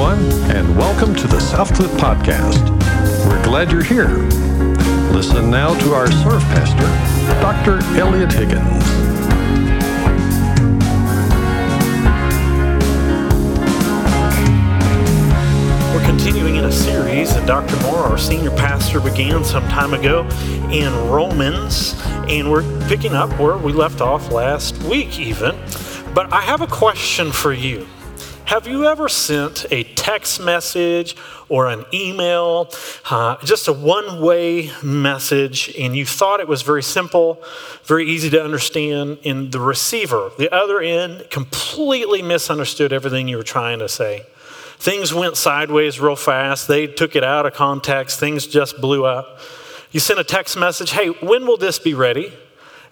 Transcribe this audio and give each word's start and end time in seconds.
everyone, 0.00 0.50
and 0.52 0.78
welcome 0.78 1.12
to 1.12 1.26
the 1.26 1.38
Southcliff 1.38 1.88
Podcast. 1.98 2.68
We're 3.26 3.42
glad 3.42 3.72
you're 3.72 3.82
here. 3.82 4.16
Listen 5.12 5.50
now 5.50 5.76
to 5.76 5.92
our 5.92 6.06
surf 6.06 6.40
pastor, 6.54 6.86
Dr. 7.40 7.82
Elliot 7.98 8.32
Higgins. 8.32 8.84
We're 15.92 16.06
continuing 16.06 16.54
in 16.54 16.66
a 16.66 16.72
series 16.72 17.34
that 17.34 17.44
Dr. 17.48 17.76
Moore, 17.82 17.98
our 17.98 18.18
senior 18.18 18.50
pastor, 18.50 19.00
began 19.00 19.42
some 19.42 19.66
time 19.66 19.94
ago 19.94 20.28
in 20.70 20.92
Romans, 21.10 22.00
and 22.28 22.48
we're 22.48 22.62
picking 22.86 23.14
up 23.14 23.36
where 23.40 23.58
we 23.58 23.72
left 23.72 24.00
off 24.00 24.30
last 24.30 24.80
week, 24.84 25.18
even. 25.18 25.56
But 26.14 26.32
I 26.32 26.42
have 26.42 26.60
a 26.60 26.68
question 26.68 27.32
for 27.32 27.52
you. 27.52 27.88
Have 28.48 28.66
you 28.66 28.86
ever 28.86 29.10
sent 29.10 29.66
a 29.70 29.84
text 29.84 30.40
message 30.40 31.14
or 31.50 31.68
an 31.68 31.84
email, 31.92 32.72
uh, 33.10 33.36
just 33.44 33.68
a 33.68 33.74
one 33.74 34.22
way 34.22 34.70
message, 34.82 35.74
and 35.78 35.94
you 35.94 36.06
thought 36.06 36.40
it 36.40 36.48
was 36.48 36.62
very 36.62 36.82
simple, 36.82 37.42
very 37.84 38.08
easy 38.08 38.30
to 38.30 38.42
understand, 38.42 39.18
and 39.22 39.52
the 39.52 39.60
receiver, 39.60 40.30
the 40.38 40.50
other 40.50 40.80
end, 40.80 41.26
completely 41.28 42.22
misunderstood 42.22 42.90
everything 42.90 43.28
you 43.28 43.36
were 43.36 43.42
trying 43.42 43.80
to 43.80 43.88
say? 43.88 44.22
Things 44.78 45.12
went 45.12 45.36
sideways 45.36 46.00
real 46.00 46.16
fast. 46.16 46.68
They 46.68 46.86
took 46.86 47.16
it 47.16 47.22
out 47.22 47.44
of 47.44 47.52
context. 47.52 48.18
Things 48.18 48.46
just 48.46 48.80
blew 48.80 49.04
up. 49.04 49.40
You 49.90 50.00
send 50.00 50.20
a 50.20 50.24
text 50.24 50.56
message, 50.56 50.92
hey, 50.92 51.08
when 51.08 51.46
will 51.46 51.58
this 51.58 51.78
be 51.78 51.92
ready? 51.92 52.32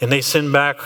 And 0.02 0.12
they 0.12 0.20
send 0.20 0.52
back, 0.52 0.76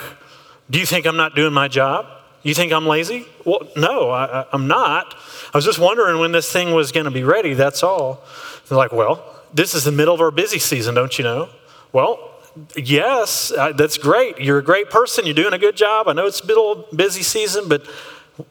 do 0.70 0.78
you 0.78 0.86
think 0.86 1.06
I'm 1.06 1.16
not 1.16 1.34
doing 1.34 1.52
my 1.52 1.66
job? 1.66 2.06
You 2.42 2.54
think 2.54 2.72
I'm 2.72 2.86
lazy? 2.86 3.26
Well, 3.44 3.68
no, 3.76 4.10
I, 4.10 4.46
am 4.52 4.66
not. 4.66 5.14
I 5.52 5.58
was 5.58 5.64
just 5.64 5.78
wondering 5.78 6.20
when 6.20 6.32
this 6.32 6.50
thing 6.50 6.72
was 6.72 6.90
going 6.90 7.04
to 7.04 7.10
be 7.10 7.22
ready, 7.22 7.54
that's 7.54 7.82
all. 7.82 8.24
They're 8.68 8.78
like, 8.78 8.92
well, 8.92 9.24
this 9.52 9.74
is 9.74 9.84
the 9.84 9.92
middle 9.92 10.14
of 10.14 10.20
our 10.20 10.30
busy 10.30 10.58
season, 10.58 10.94
don't 10.94 11.18
you 11.18 11.24
know? 11.24 11.50
Well, 11.92 12.30
yes, 12.76 13.52
uh, 13.52 13.72
that's 13.72 13.98
great. 13.98 14.38
You're 14.38 14.58
a 14.58 14.64
great 14.64 14.90
person. 14.90 15.26
You're 15.26 15.34
doing 15.34 15.52
a 15.52 15.58
good 15.58 15.76
job. 15.76 16.08
I 16.08 16.12
know 16.12 16.26
it's 16.26 16.44
middle 16.44 16.86
busy 16.94 17.22
season, 17.22 17.68
but 17.68 17.82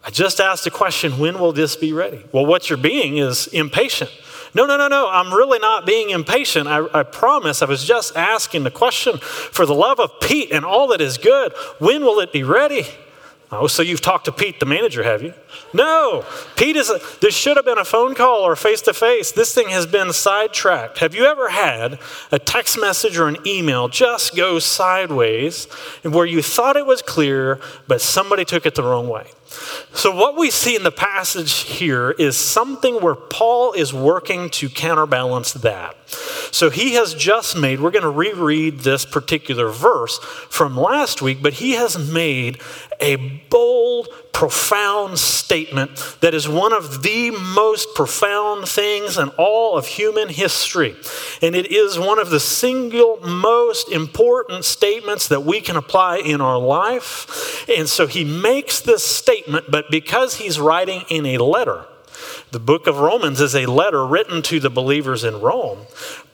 I 0.04 0.12
just 0.12 0.40
asked 0.40 0.68
a 0.68 0.72
question 0.72 1.18
when 1.18 1.40
will 1.40 1.52
this 1.52 1.76
be 1.76 1.94
ready? 1.94 2.24
Well, 2.32 2.46
what 2.46 2.70
you're 2.70 2.78
being 2.78 3.18
is 3.18 3.48
impatient. 3.48 4.12
No, 4.54 4.66
no, 4.66 4.78
no, 4.78 4.88
no. 4.88 5.10
I'm 5.10 5.34
really 5.34 5.60
not 5.60 5.86
being 5.86 6.10
impatient. 6.10 6.68
I, 6.68 6.86
I, 6.94 7.04
promise. 7.04 7.62
I 7.62 7.66
was 7.66 7.86
just 7.86 8.16
asking 8.16 8.64
the 8.64 8.72
question 8.72 9.18
for 9.18 9.66
the 9.66 9.76
love 9.76 10.00
of 10.00 10.12
Pete 10.22 10.52
and 10.52 10.66
all 10.66 10.88
that 10.88 11.02
is 11.02 11.18
good. 11.18 11.54
When 11.80 12.04
will 12.04 12.20
it 12.20 12.34
be 12.34 12.44
ready? 12.44 12.88
Oh, 13.52 13.66
so 13.66 13.82
you've 13.82 14.02
talked 14.02 14.26
to 14.26 14.32
Pete, 14.32 14.60
the 14.60 14.68
manager, 14.68 15.02
have 15.04 15.24
you? 15.24 15.34
No. 15.74 16.24
Pete 16.56 16.76
is, 16.76 16.92
a, 16.92 17.00
this 17.20 17.36
should 17.36 17.58
have 17.58 17.66
been 17.66 17.80
a 17.80 17.86
phone 17.86 18.14
call 18.14 18.42
or 18.42 18.56
face 18.56 18.82
to 18.84 18.94
face. 18.94 19.32
This 19.32 19.56
thing 19.56 19.70
has 19.70 19.88
been 19.88 20.14
sidetracked. 20.14 21.00
Have 21.00 21.16
you 21.16 21.26
ever 21.26 21.50
had 21.50 21.98
a 22.32 22.38
text 22.38 22.80
message 22.80 23.18
or 23.18 23.28
an 23.28 23.38
email 23.48 23.88
just 23.88 24.36
go 24.36 24.60
sideways 24.60 25.66
where 26.04 26.28
you 26.28 26.44
thought 26.44 26.78
it 26.78 26.86
was 26.86 27.02
clear, 27.02 27.60
but 27.88 28.02
somebody 28.02 28.46
took 28.46 28.68
it 28.68 28.76
the 28.76 28.84
wrong 28.84 29.08
way? 29.08 29.26
So, 29.94 30.16
what 30.16 30.38
we 30.38 30.52
see 30.52 30.76
in 30.76 30.84
the 30.84 30.92
passage 30.92 31.62
here 31.62 32.12
is 32.12 32.38
something 32.38 33.02
where 33.02 33.16
Paul 33.16 33.74
is 33.74 33.94
working 33.94 34.50
to 34.52 34.70
counterbalance 34.70 35.54
that. 35.54 35.96
So, 36.52 36.70
he 36.70 36.94
has 36.94 37.14
just 37.14 37.58
made, 37.58 37.80
we're 37.80 37.92
going 37.92 38.04
to 38.04 38.10
reread 38.10 38.80
this 38.80 39.06
particular 39.06 39.70
verse 39.70 40.20
from 40.50 40.78
last 40.78 41.22
week, 41.22 41.42
but 41.42 41.54
he 41.54 41.72
has 41.72 41.98
made 41.98 42.62
a 43.00 43.16
bold, 43.50 44.08
profound 44.34 45.18
statement 45.18 46.18
that 46.22 46.34
is 46.34 46.48
one 46.48 46.72
of 46.72 47.04
the 47.04 47.32
most 47.32 47.94
profound 47.94 48.68
things 48.68 49.18
in 49.18 49.30
all 49.38 49.78
of 49.78 49.86
human 49.86 50.30
history. 50.30 50.96
And 51.42 51.56
it 51.56 51.72
is 51.72 52.00
one 52.00 52.20
of 52.20 52.30
the 52.30 52.40
single 52.40 53.20
most 53.22 53.92
important 53.92 54.66
statements 54.66 55.28
that 55.28 55.44
we 55.44 55.62
can 55.62 55.76
apply 55.76 56.18
in 56.18 56.42
our 56.42 56.58
life. 56.58 57.68
And 57.70 57.88
so 57.88 58.08
he 58.08 58.24
makes 58.24 58.80
this 58.80 59.06
statement, 59.06 59.66
but 59.70 59.92
because 59.92 60.36
he's 60.36 60.60
writing 60.60 61.04
in 61.10 61.26
a 61.26 61.38
letter, 61.38 61.86
the 62.52 62.60
book 62.60 62.88
of 62.88 62.98
Romans 62.98 63.42
is 63.42 63.56
a 63.56 63.66
letter 63.66 64.06
written 64.06 64.42
to 64.44 64.60
the 64.60 64.70
believers 64.70 65.24
in 65.24 65.40
Rome. 65.40 65.80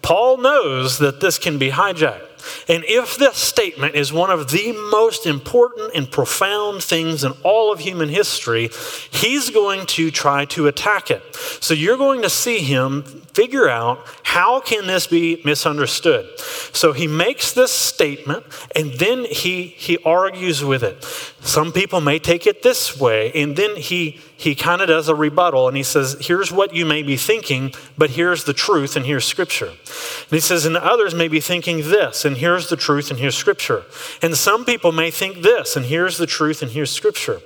Paul 0.01 0.37
knows 0.37 0.99
that 0.99 1.19
this 1.19 1.39
can 1.39 1.57
be 1.57 1.71
hijacked. 1.71 2.34
And 2.67 2.83
if 2.85 3.17
this 3.17 3.37
statement 3.37 3.95
is 3.95 4.11
one 4.11 4.29
of 4.29 4.51
the 4.51 4.71
most 4.91 5.25
important 5.25 5.91
and 5.95 6.09
profound 6.09 6.83
things 6.83 7.23
in 7.23 7.33
all 7.43 7.71
of 7.71 7.79
human 7.79 8.09
history, 8.09 8.69
he's 9.11 9.49
going 9.49 9.85
to 9.87 10.11
try 10.11 10.45
to 10.45 10.67
attack 10.67 11.11
it. 11.11 11.35
So 11.35 11.73
you're 11.73 11.97
going 11.97 12.21
to 12.21 12.29
see 12.29 12.59
him 12.59 13.24
figure 13.35 13.67
out 13.67 13.99
how 14.23 14.61
can 14.61 14.87
this 14.87 15.07
be 15.07 15.41
misunderstood. 15.43 16.39
So 16.73 16.93
he 16.93 17.05
makes 17.05 17.51
this 17.51 17.71
statement 17.71 18.45
and 18.75 18.93
then 18.93 19.25
he 19.25 19.67
he 19.67 19.97
argues 20.05 20.63
with 20.63 20.83
it. 20.83 21.03
Some 21.41 21.73
people 21.73 21.99
may 21.99 22.17
take 22.17 22.47
it 22.47 22.63
this 22.63 22.99
way 22.99 23.31
and 23.33 23.57
then 23.57 23.75
he 23.75 24.21
he 24.37 24.53
kind 24.53 24.81
of 24.81 24.89
does 24.89 25.07
a 25.07 25.15
rebuttal 25.15 25.67
and 25.67 25.77
he 25.77 25.83
says, 25.83 26.17
Here's 26.19 26.51
what 26.51 26.73
you 26.75 26.85
may 26.85 27.03
be 27.03 27.15
thinking, 27.15 27.73
but 27.97 28.11
here's 28.11 28.43
the 28.43 28.53
truth 28.53 28.95
and 28.95 29.05
here's 29.05 29.25
scripture. 29.25 29.69
And 29.69 30.31
he 30.31 30.39
says, 30.39 30.65
And 30.65 30.75
others 30.75 31.15
may 31.15 31.27
be 31.27 31.39
thinking 31.39 31.77
this, 31.77 32.25
and 32.25 32.37
here's 32.37 32.69
the 32.69 32.75
truth 32.75 33.09
and 33.09 33.19
here's 33.19 33.37
scripture. 33.37 33.83
And 34.21 34.35
some 34.35 34.65
people 34.65 34.91
may 34.91 35.09
think 35.09 35.41
this, 35.41 35.75
and 35.75 35.85
here's 35.85 36.17
the 36.17 36.25
truth 36.25 36.61
and 36.61 36.71
here's 36.71 36.91
scripture. 36.91 37.39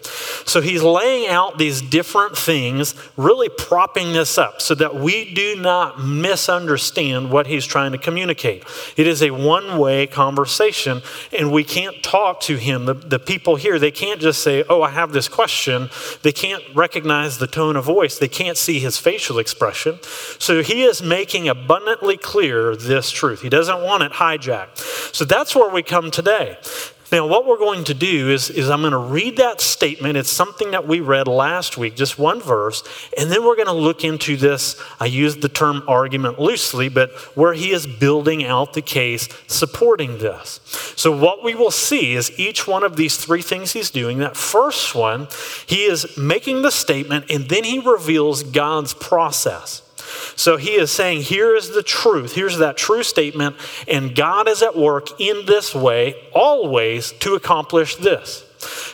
So 0.46 0.62
he's 0.62 0.82
laying 0.82 1.28
out 1.30 1.58
these 1.58 1.82
different 1.82 2.36
things, 2.36 2.96
really 3.16 3.50
propping 3.50 4.14
this 4.14 4.38
up 4.38 4.62
so 4.62 4.74
that 4.76 4.96
we 4.96 5.34
do 5.34 5.56
not 5.56 5.79
misunderstand 6.00 7.32
what 7.32 7.48
he's 7.48 7.66
trying 7.66 7.92
to 7.92 7.98
communicate. 7.98 8.64
It 8.98 9.08
is 9.08 9.22
a 9.22 9.32
one 9.32 9.78
way 9.78 10.08
conversation, 10.08 11.02
and 11.38 11.52
we 11.52 11.64
can't 11.64 12.02
talk 12.04 12.40
to 12.42 12.58
him. 12.58 12.86
The, 12.86 12.94
the 12.94 13.20
people 13.20 13.56
here, 13.56 13.80
they 13.80 13.92
can't 13.92 14.20
just 14.20 14.42
say, 14.42 14.64
Oh, 14.70 14.82
I 14.82 14.90
have 14.90 15.12
this 15.12 15.28
question. 15.28 15.90
They 16.22 16.32
can't 16.32 16.64
recognize 16.76 17.38
the 17.38 17.48
tone 17.48 17.76
of 17.76 17.86
voice, 17.86 18.18
they 18.18 18.28
can't 18.28 18.58
see 18.58 18.80
his 18.80 18.98
facial 18.98 19.40
expression. 19.40 20.00
So 20.40 20.62
he 20.62 20.84
is 20.84 21.02
making 21.02 21.48
abundantly 21.48 22.18
clear 22.18 22.76
this 22.76 23.12
truth. 23.12 23.42
He 23.42 23.50
doesn't 23.50 23.82
want 23.82 24.04
it 24.04 24.14
hijacked. 24.14 24.78
So 25.16 25.26
that's 25.26 25.56
where 25.56 25.70
we 25.70 25.84
come 25.84 26.12
today. 26.12 26.58
Now, 27.12 27.26
what 27.26 27.48
we're 27.48 27.58
going 27.58 27.86
to 27.86 27.96
do 27.96 28.30
is, 28.30 28.52
is 28.52 28.70
I'm 28.70 28.82
going 28.82 28.92
to 28.92 28.98
read 28.98 29.38
that 29.38 29.62
statement. 29.62 30.16
It's 30.16 30.30
something 30.30 30.72
that 30.72 30.88
we 30.88 31.00
read 31.00 31.28
last 31.28 31.76
week, 31.76 31.96
just 31.96 32.20
one 32.20 32.40
verse, 32.40 32.84
and 33.18 33.32
then 33.32 33.44
we're 33.44 33.56
going 33.56 33.68
to 33.68 33.74
look 33.74 34.04
into 34.04 34.38
this. 34.38 34.80
I 35.00 35.06
used 35.06 35.42
the 35.42 35.50
term 35.50 35.84
argument 35.88 36.40
loosely, 36.40 36.88
but 36.88 37.12
where 37.36 37.54
he 37.54 37.72
is 37.72 37.88
building 37.88 38.46
out 38.46 38.74
the 38.74 38.84
case 38.84 39.28
supporting 39.48 40.20
this. 40.20 40.60
So, 40.96 41.16
what 41.16 41.44
we 41.44 41.56
will 41.56 41.72
see 41.72 42.14
is 42.14 42.38
each 42.40 42.68
one 42.68 42.84
of 42.84 42.96
these 42.96 43.18
three 43.18 43.42
things 43.42 43.72
he's 43.72 43.90
doing. 43.90 44.20
That 44.20 44.38
first 44.38 44.94
one, 44.94 45.28
he 45.66 45.86
is 45.86 46.16
making 46.16 46.62
the 46.62 46.72
statement, 46.72 47.26
and 47.32 47.50
then 47.50 47.64
he 47.64 47.80
reveals 47.80 48.44
God's 48.44 48.94
process. 48.94 49.82
So 50.36 50.58
he 50.58 50.72
is 50.72 50.92
saying, 50.92 51.24
here 51.24 51.56
is 51.56 51.70
the 51.70 51.84
truth. 51.84 52.34
Here's 52.34 52.58
that 52.58 52.78
true 52.78 53.04
statement. 53.04 53.56
And 53.88 54.16
God 54.16 54.48
is 54.48 54.62
at 54.62 54.76
work 54.76 55.20
in 55.20 55.46
this 55.46 55.74
way, 55.76 56.16
always, 56.34 57.12
to 57.14 57.36
accomplish 57.36 57.96
this. 57.96 58.46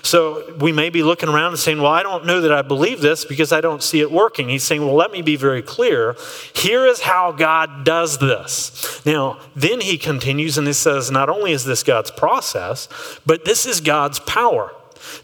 So 0.03 0.53
we 0.59 0.71
may 0.71 0.91
be 0.91 1.01
looking 1.01 1.27
around 1.27 1.53
and 1.53 1.59
saying, 1.59 1.81
Well, 1.81 1.91
I 1.91 2.03
don't 2.03 2.25
know 2.25 2.41
that 2.41 2.51
I 2.51 2.61
believe 2.61 3.01
this 3.01 3.25
because 3.25 3.51
I 3.51 3.61
don't 3.61 3.81
see 3.81 3.99
it 3.99 4.11
working. 4.11 4.49
He's 4.49 4.63
saying, 4.63 4.85
Well, 4.85 4.93
let 4.93 5.11
me 5.11 5.23
be 5.23 5.35
very 5.35 5.63
clear. 5.63 6.15
Here 6.53 6.85
is 6.85 7.01
how 7.01 7.31
God 7.31 7.83
does 7.83 8.19
this. 8.19 9.03
Now, 9.05 9.39
then 9.55 9.81
he 9.81 9.97
continues 9.97 10.59
and 10.59 10.67
he 10.67 10.73
says, 10.73 11.09
Not 11.09 11.29
only 11.29 11.51
is 11.51 11.65
this 11.65 11.81
God's 11.81 12.11
process, 12.11 12.87
but 13.25 13.45
this 13.45 13.65
is 13.65 13.81
God's 13.81 14.19
power. 14.19 14.71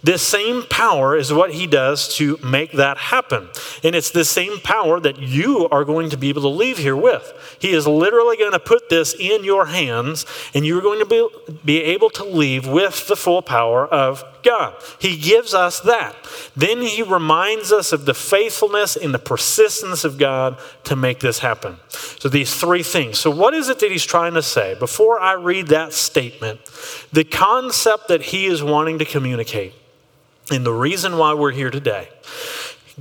This 0.03 0.22
same 0.22 0.64
power 0.64 1.16
is 1.16 1.34
what 1.34 1.53
he 1.53 1.68
does 1.68 2.16
to 2.16 2.38
make 2.44 2.74
that 2.74 2.98
happen. 2.98 3.50
And 3.83 3.95
it's 3.95 4.12
the 4.12 4.25
same 4.25 4.60
power 4.60 5.00
that 5.00 5.19
you 5.19 5.68
are 5.69 5.83
going 5.83 6.10
to 6.10 6.18
be 6.18 6.30
able 6.30 6.42
to 6.44 6.48
leave 6.48 6.78
here 6.78 6.95
with. 6.95 7.57
He 7.60 7.72
is 7.72 7.88
literally 7.88 8.38
going 8.38 8.51
to 8.51 8.60
put 8.60 8.89
this 8.89 9.13
in 9.13 9.44
your 9.44 9.68
hands, 9.68 10.25
and 10.54 10.66
you're 10.66 10.81
going 10.81 11.00
to 11.00 11.06
be, 11.06 11.28
be 11.63 11.81
able 11.83 12.10
to 12.12 12.24
leave 12.24 12.68
with 12.68 13.07
the 13.07 13.16
full 13.16 13.42
power 13.42 13.86
of 13.86 14.24
God. 14.43 14.75
He 14.99 15.17
gives 15.17 15.53
us 15.53 15.79
that. 15.81 16.15
Then 16.55 16.81
he 16.81 17.03
reminds 17.03 17.71
us 17.71 17.91
of 17.91 18.05
the 18.05 18.13
faithfulness 18.13 18.95
and 18.95 19.13
the 19.13 19.19
persistence 19.19 20.03
of 20.03 20.17
God 20.17 20.59
to 20.85 20.95
make 20.95 21.19
this 21.19 21.39
happen. 21.39 21.77
So, 21.89 22.29
these 22.29 22.53
three 22.53 22.83
things. 22.83 23.19
So, 23.19 23.31
what 23.31 23.53
is 23.53 23.69
it 23.69 23.79
that 23.79 23.91
he's 23.91 24.05
trying 24.05 24.33
to 24.35 24.41
say? 24.41 24.75
Before 24.77 25.19
I 25.19 25.33
read 25.33 25.67
that 25.67 25.93
statement, 25.93 26.59
the 27.11 27.23
concept 27.23 28.07
that 28.07 28.21
he 28.21 28.45
is 28.45 28.63
wanting 28.63 28.99
to 28.99 29.05
communicate, 29.05 29.73
and 30.51 30.65
the 30.65 30.73
reason 30.73 31.17
why 31.17 31.33
we're 31.33 31.51
here 31.51 31.71
today. 31.71 32.09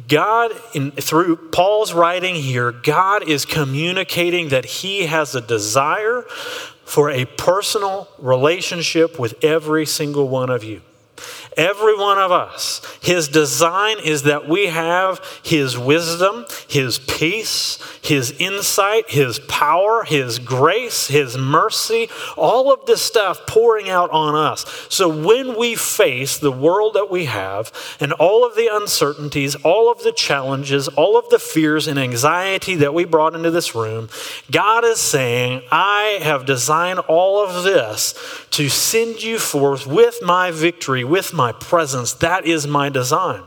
God, 0.08 0.52
in, 0.72 0.92
through 0.92 1.36
Paul's 1.50 1.92
writing 1.92 2.34
here, 2.34 2.72
God 2.72 3.28
is 3.28 3.44
communicating 3.44 4.48
that 4.50 4.64
he 4.64 5.06
has 5.06 5.34
a 5.34 5.40
desire 5.40 6.22
for 6.84 7.10
a 7.10 7.24
personal 7.24 8.08
relationship 8.18 9.18
with 9.18 9.44
every 9.44 9.86
single 9.86 10.28
one 10.28 10.50
of 10.50 10.64
you. 10.64 10.80
Every 11.60 11.94
one 11.94 12.16
of 12.16 12.32
us. 12.32 12.80
His 13.02 13.28
design 13.28 13.98
is 14.02 14.22
that 14.22 14.48
we 14.48 14.68
have 14.68 15.20
His 15.42 15.76
wisdom, 15.76 16.46
His 16.66 16.98
peace, 16.98 17.78
His 18.00 18.30
insight, 18.38 19.10
His 19.10 19.40
power, 19.40 20.02
His 20.02 20.38
grace, 20.38 21.08
His 21.08 21.36
mercy, 21.36 22.08
all 22.34 22.72
of 22.72 22.86
this 22.86 23.02
stuff 23.02 23.46
pouring 23.46 23.90
out 23.90 24.10
on 24.10 24.34
us. 24.34 24.64
So 24.88 25.06
when 25.06 25.54
we 25.58 25.74
face 25.74 26.38
the 26.38 26.50
world 26.50 26.94
that 26.94 27.10
we 27.10 27.26
have 27.26 27.70
and 28.00 28.14
all 28.14 28.46
of 28.46 28.56
the 28.56 28.70
uncertainties, 28.72 29.54
all 29.56 29.92
of 29.92 30.02
the 30.02 30.12
challenges, 30.12 30.88
all 30.88 31.18
of 31.18 31.28
the 31.28 31.38
fears 31.38 31.86
and 31.86 31.98
anxiety 31.98 32.76
that 32.76 32.94
we 32.94 33.04
brought 33.04 33.34
into 33.34 33.50
this 33.50 33.74
room, 33.74 34.08
God 34.50 34.86
is 34.86 34.98
saying, 34.98 35.60
I 35.70 36.20
have 36.22 36.46
designed 36.46 37.00
all 37.00 37.44
of 37.44 37.64
this 37.64 38.14
to 38.52 38.70
send 38.70 39.22
you 39.22 39.38
forth 39.38 39.86
with 39.86 40.20
my 40.22 40.50
victory, 40.50 41.04
with 41.04 41.34
my 41.34 41.49
presence. 41.52 42.12
That 42.14 42.46
is 42.46 42.66
my 42.66 42.88
design. 42.88 43.42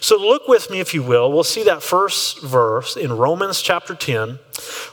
So 0.00 0.16
look 0.16 0.48
with 0.48 0.70
me, 0.70 0.80
if 0.80 0.94
you 0.94 1.02
will. 1.02 1.32
We'll 1.32 1.44
see 1.44 1.62
that 1.64 1.82
first 1.82 2.42
verse 2.42 2.96
in 2.96 3.12
Romans 3.12 3.62
chapter 3.62 3.94
10. 3.94 4.38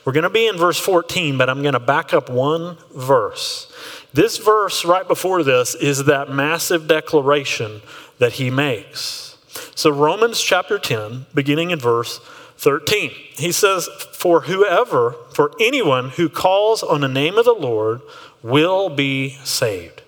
We're 0.05 0.13
going 0.13 0.23
to 0.23 0.29
be 0.29 0.47
in 0.47 0.57
verse 0.57 0.79
14, 0.79 1.37
but 1.37 1.49
I'm 1.49 1.61
going 1.61 1.73
to 1.73 1.79
back 1.79 2.13
up 2.13 2.29
one 2.29 2.77
verse. 2.93 3.71
This 4.13 4.37
verse 4.37 4.83
right 4.85 5.07
before 5.07 5.43
this 5.43 5.75
is 5.75 6.05
that 6.05 6.29
massive 6.29 6.87
declaration 6.87 7.81
that 8.19 8.33
he 8.33 8.49
makes. 8.49 9.37
So, 9.75 9.89
Romans 9.89 10.41
chapter 10.41 10.79
10, 10.79 11.25
beginning 11.33 11.71
in 11.71 11.79
verse 11.79 12.19
13, 12.57 13.09
he 13.09 13.51
says, 13.51 13.89
For 14.13 14.41
whoever, 14.41 15.15
for 15.33 15.51
anyone 15.59 16.09
who 16.11 16.29
calls 16.29 16.83
on 16.83 17.01
the 17.01 17.07
name 17.07 17.37
of 17.37 17.45
the 17.45 17.53
Lord 17.53 18.01
will 18.43 18.89
be 18.89 19.37
saved. 19.43 20.01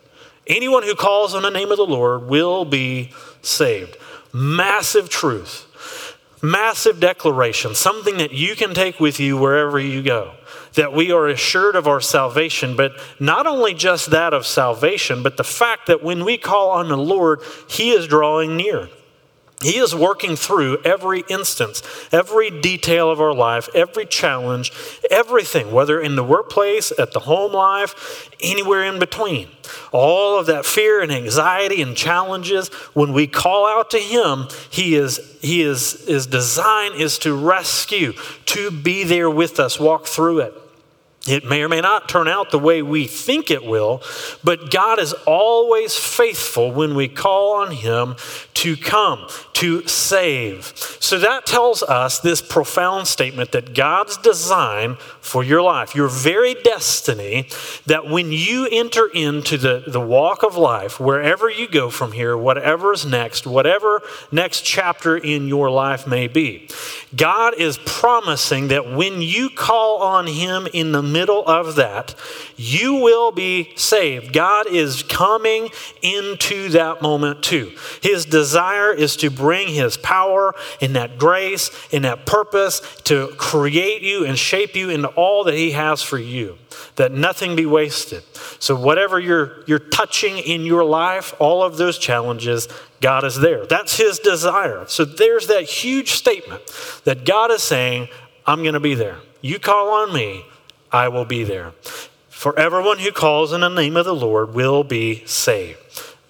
Anyone 0.45 0.83
who 0.83 0.95
calls 0.95 1.33
on 1.33 1.43
the 1.43 1.49
name 1.49 1.71
of 1.71 1.77
the 1.77 1.85
Lord 1.85 2.27
will 2.27 2.65
be 2.65 3.11
saved. 3.41 3.97
Massive 4.33 5.09
truth, 5.09 6.17
massive 6.41 6.99
declaration, 6.99 7.75
something 7.75 8.17
that 8.17 8.33
you 8.33 8.55
can 8.55 8.73
take 8.73 8.99
with 8.99 9.19
you 9.19 9.37
wherever 9.37 9.79
you 9.79 10.01
go. 10.01 10.33
That 10.73 10.91
we 10.91 11.11
are 11.11 11.27
assured 11.27 11.75
of 11.75 11.87
our 11.87 12.01
salvation, 12.01 12.75
but 12.75 12.93
not 13.19 13.45
only 13.45 13.73
just 13.73 14.09
that 14.09 14.33
of 14.33 14.45
salvation, 14.45 15.21
but 15.21 15.37
the 15.37 15.43
fact 15.43 15.87
that 15.87 16.03
when 16.03 16.25
we 16.25 16.37
call 16.37 16.71
on 16.71 16.87
the 16.89 16.97
Lord, 16.97 17.41
He 17.69 17.91
is 17.91 18.07
drawing 18.07 18.57
near. 18.57 18.89
He 19.63 19.77
is 19.77 19.95
working 19.95 20.36
through 20.36 20.81
every 20.83 21.24
instance, 21.30 21.81
every 22.12 22.50
detail 22.50 23.10
of 23.10 23.21
our 23.21 23.33
life, 23.33 23.69
every 23.74 24.06
challenge, 24.06 24.71
everything, 25.10 25.71
whether 25.71 26.00
in 26.01 26.15
the 26.15 26.24
workplace, 26.24 26.92
at 27.00 27.13
the 27.13 27.21
home 27.21 27.54
life, 27.54 28.30
anywhere 28.42 28.83
in 28.83 29.00
between. 29.00 29.48
All 29.92 30.38
of 30.38 30.48
that 30.48 30.65
fear 30.65 31.01
and 31.01 31.12
anxiety 31.12 31.81
and 31.81 31.95
challenges, 31.95 32.68
when 32.94 33.13
we 33.13 33.25
call 33.25 33.65
out 33.65 33.89
to 33.92 34.00
Him, 34.00 34.48
He 34.69 34.95
is, 34.95 35.38
He 35.42 35.62
is, 35.62 36.06
His 36.06 36.27
design 36.27 36.94
is 36.94 37.18
to 37.19 37.33
rescue, 37.33 38.13
to 38.48 38.69
be 38.69 39.04
there 39.04 39.30
with 39.30 39.60
us, 39.60 39.80
walk 39.80 40.06
through 40.06 40.39
it. 40.42 40.62
It 41.25 41.45
may 41.45 41.63
or 41.63 41.69
may 41.69 41.79
not 41.79 42.09
turn 42.09 42.27
out 42.27 42.51
the 42.51 42.59
way 42.59 42.81
we 42.81 43.07
think 43.07 43.49
it 43.49 43.63
will, 43.63 44.01
but 44.43 44.69
God 44.69 44.99
is 44.99 45.13
always 45.25 45.95
faithful 45.95 46.71
when 46.73 46.95
we 46.95 47.07
call 47.07 47.53
on 47.53 47.71
Him 47.71 48.17
to 48.55 48.75
come, 48.75 49.27
to 49.53 49.87
save. 49.87 50.73
So 50.99 51.19
that 51.19 51.45
tells 51.45 51.81
us 51.81 52.19
this 52.19 52.41
profound 52.41 53.07
statement 53.07 53.53
that 53.53 53.73
God's 53.73 54.17
design 54.17 54.95
for 55.21 55.43
your 55.43 55.61
life, 55.61 55.95
your 55.95 56.09
very 56.09 56.55
destiny, 56.55 57.47
that 57.85 58.07
when 58.07 58.31
you 58.31 58.67
enter 58.71 59.07
into 59.07 59.57
the, 59.57 59.83
the 59.87 60.01
walk 60.01 60.43
of 60.43 60.57
life, 60.57 60.99
wherever 60.99 61.49
you 61.49 61.69
go 61.69 61.89
from 61.89 62.11
here, 62.11 62.37
whatever 62.37 62.91
is 62.91 63.05
next, 63.05 63.47
whatever 63.47 64.01
next 64.31 64.61
chapter 64.61 65.15
in 65.15 65.47
your 65.47 65.69
life 65.69 66.05
may 66.05 66.27
be, 66.27 66.67
God 67.15 67.53
is 67.57 67.77
promising 67.85 68.69
that 68.69 68.91
when 68.91 69.21
you 69.21 69.49
call 69.49 70.01
on 70.01 70.27
Him 70.27 70.67
in 70.73 70.91
the 70.91 71.12
middle 71.13 71.45
of 71.48 71.75
that, 71.75 72.15
you 72.57 72.95
will 72.95 73.31
be 73.31 73.74
saved. 73.75 74.33
God 74.33 74.68
is 74.68 75.04
coming 75.04 75.69
into 76.01 76.69
that 76.69 77.01
moment 77.01 77.44
too. 77.44 77.71
His 78.01 78.25
desire 78.25 78.92
is 78.92 79.15
to 79.18 79.30
bring 79.30 79.69
His 79.69 79.95
power 79.98 80.54
and 80.81 80.95
that 80.95 81.18
grace 81.18 81.71
and 81.94 82.04
that 82.04 82.25
purpose 82.25 82.81
to 83.04 83.27
create 83.38 84.01
you 84.01 84.25
and 84.25 84.38
shape 84.38 84.75
you 84.75 84.89
into 84.89 85.07
all 85.10 85.44
that 85.45 85.54
He 85.54 85.71
has 85.71 86.01
for 86.01 86.18
you, 86.18 86.57
that 86.95 87.12
nothing 87.12 87.56
be 87.56 87.65
wasted. 87.65 88.24
So, 88.60 88.75
whatever 88.75 89.19
you're, 89.19 89.63
you're 89.68 89.80
touching 89.80 90.38
in 90.38 90.65
your 90.65 90.83
life, 90.83 91.33
all 91.39 91.63
of 91.63 91.77
those 91.77 91.98
challenges, 91.98 92.68
God 93.01 93.24
is 93.24 93.39
there. 93.39 93.65
That's 93.65 93.98
His 93.98 94.19
desire. 94.19 94.86
So, 94.88 95.06
there's 95.06 95.48
that 95.48 95.63
huge 95.63 96.12
statement 96.12 96.62
that 97.04 97.25
God 97.25 97.51
is 97.51 97.63
saying, 97.63 98.10
I'm 98.45 98.62
going 98.62 98.74
to 98.74 98.80
be 98.80 98.95
there. 98.95 99.18
You 99.42 99.60
call 99.60 99.89
on 99.89 100.13
me, 100.13 100.45
I 100.93 101.09
will 101.09 101.25
be 101.25 101.43
there. 101.43 101.71
For 102.29 102.57
everyone 102.57 102.99
who 102.99 103.11
calls 103.11 103.51
in 103.51 103.61
the 103.61 103.69
name 103.69 103.97
of 103.97 104.05
the 104.05 104.15
Lord 104.15 104.53
will 104.53 104.83
be 104.83 105.25
saved. 105.25 105.79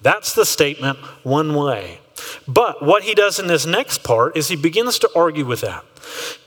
That's 0.00 0.34
the 0.34 0.46
statement 0.46 0.98
one 1.22 1.54
way. 1.54 2.00
But 2.46 2.82
what 2.82 3.02
he 3.02 3.14
does 3.14 3.38
in 3.38 3.46
this 3.46 3.66
next 3.66 4.02
part 4.02 4.36
is 4.36 4.48
he 4.48 4.56
begins 4.56 4.98
to 5.00 5.10
argue 5.14 5.44
with 5.44 5.60
that. 5.62 5.84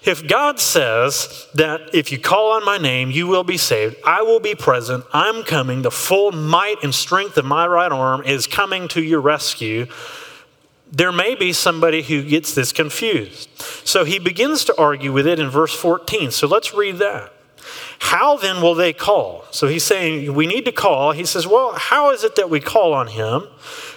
If 0.03 0.27
God 0.27 0.59
says 0.59 1.47
that 1.53 1.93
if 1.93 2.11
you 2.11 2.19
call 2.19 2.53
on 2.53 2.63
my 2.63 2.77
name, 2.77 3.11
you 3.11 3.27
will 3.27 3.43
be 3.43 3.57
saved, 3.57 3.97
I 4.05 4.21
will 4.21 4.39
be 4.39 4.55
present, 4.55 5.03
I'm 5.13 5.43
coming, 5.43 5.81
the 5.81 5.91
full 5.91 6.31
might 6.31 6.83
and 6.83 6.93
strength 6.93 7.37
of 7.37 7.45
my 7.45 7.67
right 7.67 7.91
arm 7.91 8.23
is 8.23 8.47
coming 8.47 8.87
to 8.89 9.03
your 9.03 9.19
rescue, 9.19 9.87
there 10.89 11.11
may 11.11 11.35
be 11.35 11.51
somebody 11.51 12.01
who 12.01 12.23
gets 12.23 12.55
this 12.55 12.71
confused. 12.71 13.49
So 13.85 14.05
he 14.05 14.19
begins 14.19 14.63
to 14.65 14.77
argue 14.79 15.11
with 15.11 15.27
it 15.27 15.39
in 15.39 15.49
verse 15.49 15.73
14. 15.73 16.31
So 16.31 16.47
let's 16.47 16.73
read 16.73 16.97
that. 16.97 17.33
How 17.99 18.37
then 18.37 18.61
will 18.61 18.75
they 18.75 18.93
call? 18.93 19.45
So 19.51 19.67
he's 19.67 19.83
saying 19.83 20.33
we 20.33 20.47
need 20.47 20.65
to 20.65 20.71
call. 20.71 21.11
He 21.11 21.25
says, 21.25 21.47
Well, 21.47 21.73
how 21.75 22.11
is 22.11 22.23
it 22.23 22.35
that 22.35 22.49
we 22.49 22.59
call 22.59 22.93
on 22.93 23.07
him 23.07 23.43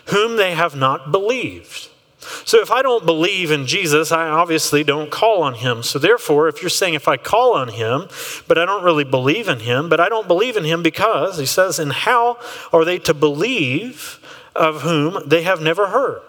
whom 0.06 0.36
they 0.36 0.54
have 0.54 0.74
not 0.74 1.12
believed? 1.12 1.88
So 2.44 2.60
if 2.60 2.70
I 2.70 2.82
don't 2.82 3.06
believe 3.06 3.50
in 3.50 3.66
Jesus, 3.66 4.12
I 4.12 4.28
obviously 4.28 4.84
don't 4.84 5.10
call 5.10 5.42
on 5.42 5.54
him. 5.54 5.82
So 5.82 5.98
therefore, 5.98 6.48
if 6.48 6.62
you're 6.62 6.68
saying 6.68 6.94
if 6.94 7.08
I 7.08 7.16
call 7.16 7.54
on 7.54 7.68
him, 7.68 8.08
but 8.46 8.58
I 8.58 8.66
don't 8.66 8.84
really 8.84 9.04
believe 9.04 9.48
in 9.48 9.60
him, 9.60 9.88
but 9.88 10.00
I 10.00 10.08
don't 10.08 10.28
believe 10.28 10.56
in 10.56 10.64
him 10.64 10.82
because, 10.82 11.38
he 11.38 11.46
says, 11.46 11.78
and 11.78 11.92
how 11.92 12.38
are 12.72 12.84
they 12.84 12.98
to 13.00 13.14
believe 13.14 14.20
of 14.54 14.82
whom 14.82 15.26
they 15.26 15.42
have 15.42 15.62
never 15.62 15.88
heard? 15.88 16.20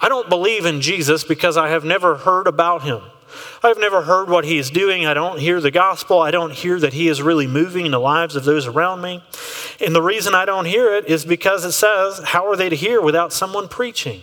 I 0.00 0.08
don't 0.08 0.28
believe 0.28 0.66
in 0.66 0.80
Jesus 0.80 1.24
because 1.24 1.56
I 1.56 1.68
have 1.68 1.84
never 1.84 2.16
heard 2.16 2.46
about 2.46 2.82
him. 2.82 3.00
I've 3.62 3.78
never 3.78 4.02
heard 4.02 4.28
what 4.28 4.44
he 4.44 4.58
is 4.58 4.70
doing. 4.70 5.06
I 5.06 5.14
don't 5.14 5.38
hear 5.38 5.60
the 5.60 5.70
gospel. 5.70 6.20
I 6.20 6.30
don't 6.30 6.52
hear 6.52 6.78
that 6.80 6.92
he 6.92 7.08
is 7.08 7.22
really 7.22 7.46
moving 7.46 7.86
in 7.86 7.92
the 7.92 8.00
lives 8.00 8.36
of 8.36 8.44
those 8.44 8.66
around 8.66 9.00
me. 9.00 9.22
And 9.80 9.94
the 9.94 10.02
reason 10.02 10.34
I 10.34 10.44
don't 10.44 10.66
hear 10.66 10.94
it 10.94 11.06
is 11.06 11.24
because 11.24 11.64
it 11.64 11.72
says, 11.72 12.20
How 12.24 12.46
are 12.48 12.56
they 12.56 12.68
to 12.68 12.76
hear 12.76 13.00
without 13.00 13.32
someone 13.32 13.68
preaching? 13.68 14.22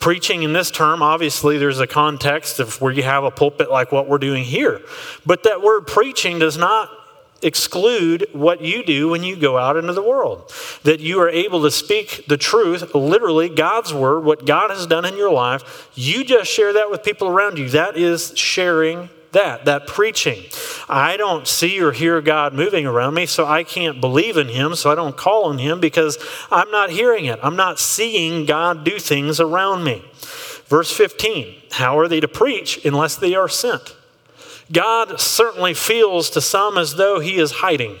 Preaching 0.00 0.42
in 0.42 0.52
this 0.52 0.70
term, 0.70 1.02
obviously, 1.02 1.58
there's 1.58 1.80
a 1.80 1.86
context 1.86 2.60
of 2.60 2.80
where 2.80 2.92
you 2.92 3.02
have 3.02 3.24
a 3.24 3.30
pulpit 3.30 3.70
like 3.70 3.92
what 3.92 4.08
we're 4.08 4.18
doing 4.18 4.44
here. 4.44 4.80
But 5.24 5.42
that 5.42 5.62
word 5.62 5.86
preaching 5.86 6.38
does 6.38 6.56
not 6.56 6.90
exclude 7.42 8.26
what 8.32 8.60
you 8.60 8.84
do 8.84 9.08
when 9.08 9.22
you 9.22 9.36
go 9.36 9.58
out 9.58 9.76
into 9.76 9.92
the 9.92 10.02
world. 10.02 10.52
That 10.82 11.00
you 11.00 11.20
are 11.20 11.28
able 11.28 11.62
to 11.62 11.70
speak 11.70 12.26
the 12.28 12.36
truth, 12.36 12.94
literally 12.94 13.48
God's 13.48 13.92
word, 13.92 14.24
what 14.24 14.46
God 14.46 14.70
has 14.70 14.86
done 14.86 15.04
in 15.04 15.16
your 15.16 15.32
life. 15.32 15.90
You 15.94 16.24
just 16.24 16.50
share 16.50 16.72
that 16.72 16.90
with 16.90 17.02
people 17.02 17.28
around 17.28 17.58
you. 17.58 17.68
That 17.68 17.96
is 17.96 18.36
sharing 18.36 19.10
that, 19.32 19.66
that 19.66 19.86
preaching. 19.86 20.44
I 20.88 21.18
don't 21.18 21.46
see 21.46 21.80
or 21.80 21.92
hear 21.92 22.22
God 22.22 22.54
moving 22.54 22.86
around 22.86 23.14
me, 23.14 23.26
so 23.26 23.44
I 23.44 23.64
can't 23.64 24.00
believe 24.00 24.38
in 24.38 24.48
Him, 24.48 24.74
so 24.74 24.90
I 24.90 24.94
don't 24.94 25.16
call 25.16 25.44
on 25.44 25.58
Him 25.58 25.78
because 25.78 26.16
I'm 26.50 26.70
not 26.70 26.90
hearing 26.90 27.26
it. 27.26 27.38
I'm 27.42 27.56
not 27.56 27.78
seeing 27.78 28.46
God 28.46 28.82
do 28.82 28.98
things 28.98 29.38
around 29.38 29.84
me. 29.84 30.02
Verse 30.66 30.90
15 30.90 31.54
How 31.72 31.98
are 31.98 32.08
they 32.08 32.20
to 32.20 32.28
preach 32.28 32.84
unless 32.84 33.16
they 33.16 33.34
are 33.34 33.48
sent? 33.48 33.94
God 34.72 35.20
certainly 35.20 35.74
feels 35.74 36.30
to 36.30 36.40
some 36.40 36.76
as 36.76 36.96
though 36.96 37.20
he 37.20 37.36
is 37.36 37.52
hiding. 37.52 37.98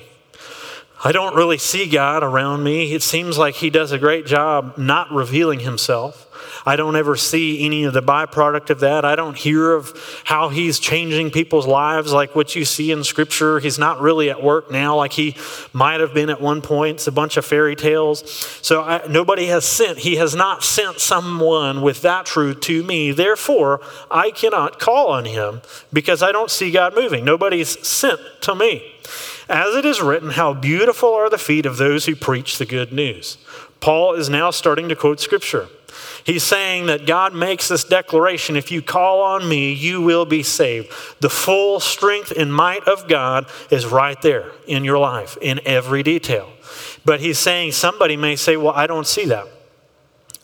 I 1.04 1.12
don't 1.12 1.36
really 1.36 1.58
see 1.58 1.88
God 1.88 2.22
around 2.22 2.64
me. 2.64 2.94
It 2.94 3.02
seems 3.02 3.36
like 3.36 3.56
he 3.56 3.68
does 3.70 3.92
a 3.92 3.98
great 3.98 4.24
job 4.26 4.78
not 4.78 5.12
revealing 5.12 5.60
himself. 5.60 6.22
I 6.64 6.76
don't 6.76 6.96
ever 6.96 7.16
see 7.16 7.64
any 7.64 7.84
of 7.84 7.92
the 7.92 8.02
byproduct 8.02 8.70
of 8.70 8.80
that. 8.80 9.04
I 9.04 9.14
don't 9.14 9.36
hear 9.36 9.72
of 9.72 10.22
how 10.24 10.48
he's 10.48 10.78
changing 10.78 11.30
people's 11.30 11.66
lives 11.66 12.12
like 12.12 12.34
what 12.34 12.56
you 12.56 12.64
see 12.64 12.90
in 12.90 13.04
scripture. 13.04 13.60
He's 13.60 13.78
not 13.78 14.00
really 14.00 14.30
at 14.30 14.42
work 14.42 14.70
now 14.70 14.96
like 14.96 15.12
he 15.12 15.36
might 15.72 16.00
have 16.00 16.14
been 16.14 16.30
at 16.30 16.40
one 16.40 16.62
point. 16.62 16.96
It's 16.96 17.06
a 17.06 17.12
bunch 17.12 17.36
of 17.36 17.44
fairy 17.44 17.76
tales. 17.76 18.28
So 18.62 18.82
I, 18.82 19.06
nobody 19.06 19.46
has 19.46 19.64
sent, 19.64 19.98
he 19.98 20.16
has 20.16 20.34
not 20.34 20.64
sent 20.64 20.98
someone 20.98 21.82
with 21.82 22.02
that 22.02 22.26
truth 22.26 22.60
to 22.62 22.82
me. 22.82 23.12
Therefore, 23.12 23.80
I 24.10 24.30
cannot 24.30 24.78
call 24.78 25.08
on 25.10 25.24
him 25.24 25.62
because 25.92 26.22
I 26.22 26.32
don't 26.32 26.50
see 26.50 26.70
God 26.70 26.94
moving. 26.94 27.24
Nobody's 27.24 27.86
sent 27.86 28.20
to 28.42 28.54
me. 28.54 28.92
As 29.48 29.74
it 29.76 29.84
is 29.84 30.00
written, 30.00 30.30
how 30.30 30.54
beautiful 30.54 31.14
are 31.14 31.30
the 31.30 31.38
feet 31.38 31.66
of 31.66 31.76
those 31.76 32.06
who 32.06 32.16
preach 32.16 32.58
the 32.58 32.66
good 32.66 32.92
news. 32.92 33.38
Paul 33.80 34.14
is 34.14 34.28
now 34.28 34.50
starting 34.50 34.88
to 34.88 34.96
quote 34.96 35.20
scripture. 35.20 35.68
He's 36.24 36.42
saying 36.42 36.86
that 36.86 37.06
God 37.06 37.34
makes 37.34 37.68
this 37.68 37.84
declaration 37.84 38.56
if 38.56 38.72
you 38.72 38.82
call 38.82 39.22
on 39.22 39.48
me, 39.48 39.72
you 39.72 40.02
will 40.02 40.24
be 40.24 40.42
saved. 40.42 40.92
The 41.20 41.30
full 41.30 41.78
strength 41.78 42.32
and 42.36 42.52
might 42.52 42.82
of 42.88 43.06
God 43.06 43.46
is 43.70 43.86
right 43.86 44.20
there 44.22 44.50
in 44.66 44.84
your 44.84 44.98
life 44.98 45.38
in 45.40 45.60
every 45.64 46.02
detail. 46.02 46.50
But 47.04 47.20
he's 47.20 47.38
saying 47.38 47.72
somebody 47.72 48.16
may 48.16 48.34
say, 48.34 48.56
Well, 48.56 48.74
I 48.74 48.88
don't 48.88 49.06
see 49.06 49.26
that. 49.26 49.46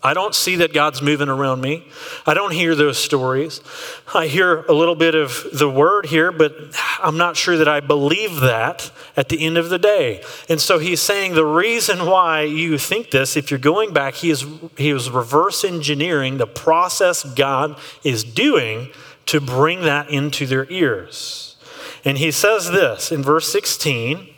I 0.05 0.15
don't 0.15 0.35
see 0.35 0.57
that 0.57 0.73
God's 0.73 1.01
moving 1.01 1.29
around 1.29 1.61
me. 1.61 1.87
I 2.27 2.35
don't 2.35 2.53
hear 2.53 2.75
those 2.75 2.99
stories. 2.99 3.61
I 4.13 4.27
hear 4.27 4.63
a 4.63 4.73
little 4.73 4.97
bit 4.97 5.15
of 5.15 5.47
the 5.53 5.71
word 5.71 6.07
here, 6.07 6.33
but 6.33 6.55
I'm 6.99 7.17
not 7.17 7.37
sure 7.37 7.57
that 7.57 7.69
I 7.69 7.79
believe 7.79 8.41
that 8.41 8.91
at 9.17 9.29
the 9.29 9.45
end 9.45 9.59
of 9.59 9.69
the 9.69 9.79
day. 9.79 10.25
And 10.49 10.61
so 10.61 10.81
he's 10.81 11.01
saying 11.01 11.35
the 11.35 11.47
reason 11.47 12.05
why 12.07 12.43
you 12.43 12.79
think 12.79 13.13
this, 13.13 13.37
if 13.37 13.51
you're 13.51 13.61
going 13.61 13.93
back, 13.93 14.15
he 14.15 14.31
is 14.31 14.45
he 14.77 14.93
was 14.93 15.09
reverse 15.09 15.63
engineering 15.65 16.39
the 16.39 16.49
process 16.49 17.23
God 17.23 17.79
is 18.03 18.25
doing 18.25 18.89
to 19.27 19.41
bring 19.41 19.83
that 19.83 20.11
into 20.11 20.47
their 20.47 20.69
ears. 20.69 21.57
And 22.05 22.19
he 22.19 22.33
says 22.33 22.73
this 22.73 23.13
in 23.13 23.23
verse 23.23 23.53
16, 23.53 24.29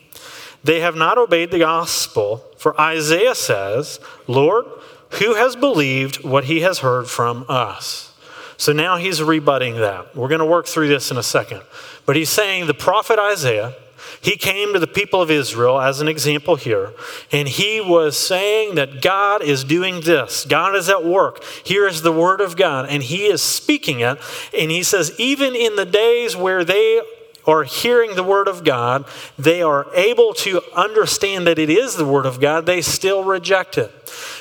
they 0.63 0.81
have 0.81 0.97
not 0.97 1.17
obeyed 1.17 1.51
the 1.51 1.59
gospel, 1.59 2.45
for 2.59 2.79
Isaiah 2.81 3.35
says, 3.35 4.01
Lord, 4.27 4.67
who 5.15 5.35
has 5.35 5.57
believed 5.57 6.25
what 6.25 6.45
he 6.45 6.61
has 6.61 6.81
heard 6.81 7.09
from 7.09 7.45
us? 7.49 8.13
So 8.57 8.73
now 8.73 8.97
he's 8.97 9.23
rebutting 9.23 9.77
that. 9.77 10.15
We're 10.17 10.29
going 10.29 10.41
to 10.41 10.47
work 10.47 10.67
through 10.67 10.89
this 10.89 11.11
in 11.11 11.17
a 11.17 11.23
second. 11.23 11.63
But 12.07 12.17
he's 12.17 12.31
saying 12.31 12.67
the 12.67 12.75
prophet 12.75 13.19
Isaiah, 13.19 13.75
he 14.21 14.37
came 14.37 14.73
to 14.73 14.79
the 14.79 14.87
people 14.87 15.21
of 15.21 15.31
Israel 15.31 15.81
as 15.81 16.01
an 16.01 16.09
example 16.09 16.57
here, 16.57 16.93
and 17.31 17.47
he 17.47 17.81
was 17.81 18.17
saying 18.17 18.77
that 18.77 19.03
God 19.03 19.43
is 19.43 19.65
doing 19.65 20.01
this. 20.01 20.47
God 20.47 20.75
is 20.77 20.89
at 20.89 21.05
work. 21.05 21.43
Here 21.65 21.87
is 21.87 22.03
the 22.03 22.13
word 22.13 22.41
of 22.41 22.57
God, 22.57 22.87
and 22.89 23.03
he 23.03 23.27
is 23.27 23.43
speaking 23.43 24.01
it. 24.01 24.19
And 24.59 24.71
he 24.71 24.83
says, 24.83 25.13
even 25.19 25.55
in 25.55 25.77
the 25.77 25.85
days 25.85 26.37
where 26.37 26.65
they 26.65 27.03
are 27.47 27.65
hearing 27.65 28.15
the 28.15 28.23
Word 28.23 28.49
of 28.49 28.65
God, 28.65 29.05
they 29.39 29.63
are 29.63 29.87
able 29.95 30.35
to 30.35 30.63
understand 30.75 31.47
that 31.47 31.59
it 31.59 31.71
is 31.71 31.97
the 31.97 32.07
Word 32.07 32.27
of 32.27 32.41
God, 32.41 32.67
they 32.67 32.81
still 32.81 33.25
reject 33.25 33.79
it. 33.79 33.91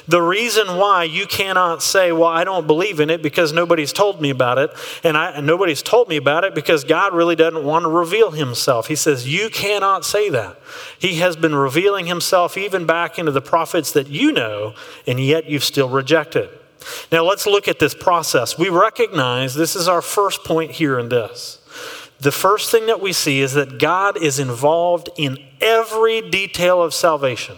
The 0.07 0.21
reason 0.21 0.77
why 0.77 1.05
you 1.05 1.25
cannot 1.25 1.81
say, 1.81 2.11
Well, 2.11 2.29
I 2.29 2.43
don't 2.43 2.67
believe 2.67 2.99
in 2.99 3.09
it 3.09 3.21
because 3.21 3.53
nobody's 3.53 3.93
told 3.93 4.21
me 4.21 4.29
about 4.29 4.57
it, 4.57 4.71
and, 5.03 5.17
I, 5.17 5.31
and 5.31 5.47
nobody's 5.47 5.81
told 5.81 6.09
me 6.09 6.17
about 6.17 6.43
it 6.43 6.53
because 6.53 6.83
God 6.83 7.13
really 7.13 7.35
doesn't 7.35 7.63
want 7.63 7.83
to 7.83 7.89
reveal 7.89 8.31
Himself. 8.31 8.87
He 8.87 8.95
says, 8.95 9.27
You 9.27 9.49
cannot 9.49 10.05
say 10.05 10.29
that. 10.29 10.59
He 10.99 11.15
has 11.15 11.35
been 11.35 11.55
revealing 11.55 12.05
Himself 12.05 12.57
even 12.57 12.85
back 12.85 13.17
into 13.17 13.31
the 13.31 13.41
prophets 13.41 13.91
that 13.93 14.07
you 14.07 14.31
know, 14.31 14.73
and 15.07 15.19
yet 15.19 15.49
you've 15.49 15.63
still 15.63 15.89
rejected. 15.89 16.49
Now, 17.11 17.23
let's 17.23 17.45
look 17.45 17.67
at 17.67 17.79
this 17.79 17.95
process. 17.95 18.57
We 18.57 18.69
recognize 18.69 19.55
this 19.55 19.75
is 19.75 19.87
our 19.87 20.01
first 20.01 20.43
point 20.43 20.71
here 20.71 20.99
in 20.99 21.09
this 21.09 21.59
the 22.23 22.31
first 22.31 22.71
thing 22.71 22.87
that 22.87 23.01
we 23.01 23.13
see 23.13 23.41
is 23.41 23.53
that 23.53 23.79
God 23.79 24.21
is 24.21 24.39
involved 24.39 25.09
in 25.17 25.37
every 25.61 26.21
detail 26.21 26.81
of 26.81 26.93
salvation. 26.93 27.57